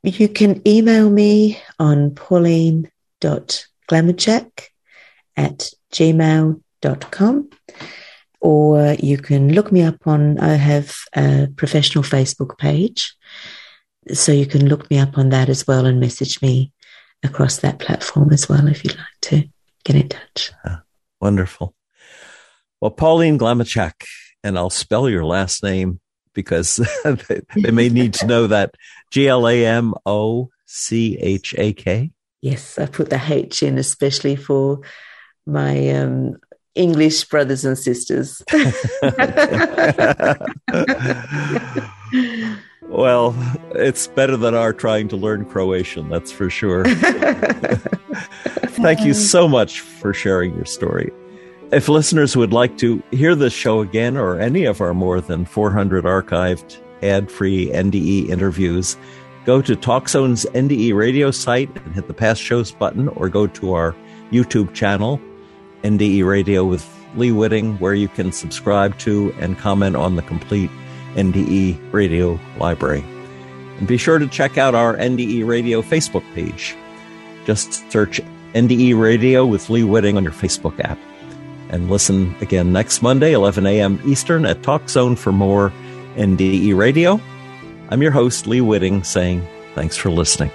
[0.04, 4.68] You can email me on pauline.glamochak
[5.36, 7.50] at gmail.com
[8.42, 13.16] or you can look me up on, I have a professional Facebook page.
[14.14, 16.72] So you can look me up on that as well and message me
[17.22, 19.44] across that platform as well if you'd like to
[19.84, 20.54] get in touch.
[20.64, 20.78] Uh,
[21.20, 21.76] wonderful.
[22.80, 24.06] Well, Pauline Glamochak,
[24.44, 26.00] and I'll spell your last name
[26.34, 26.78] because
[27.56, 28.76] they may need to know that
[29.12, 32.12] G L A M O C H A K.
[32.42, 34.82] Yes, I put the H in especially for
[35.46, 36.38] my um,
[36.76, 38.42] English brothers and sisters.
[42.84, 43.36] well,
[43.76, 46.86] it's better than our trying to learn Croatian, that's for sure.
[48.80, 51.12] Thank you so much for sharing your story.
[51.72, 55.46] If listeners would like to hear this show again or any of our more than
[55.46, 58.98] 400 archived ad free NDE interviews,
[59.46, 63.74] go to TalkZone's NDE radio site and hit the past shows button or go to
[63.74, 63.96] our
[64.32, 65.22] YouTube channel
[65.84, 70.72] NDE Radio with Lee Witting, where you can subscribe to and comment on the complete
[71.14, 73.04] NDE Radio library.
[73.78, 76.76] And be sure to check out our NDE Radio Facebook page.
[77.46, 78.22] Just search
[78.56, 80.98] NDE Radio with Lee Witting on your Facebook app.
[81.70, 84.02] And listen again next Monday, 11 a.m.
[84.06, 85.72] Eastern at Talk Zone for more
[86.16, 87.22] NDE Radio.
[87.90, 89.46] I'm your host, Lee Witting, saying
[89.76, 90.52] thanks for listening.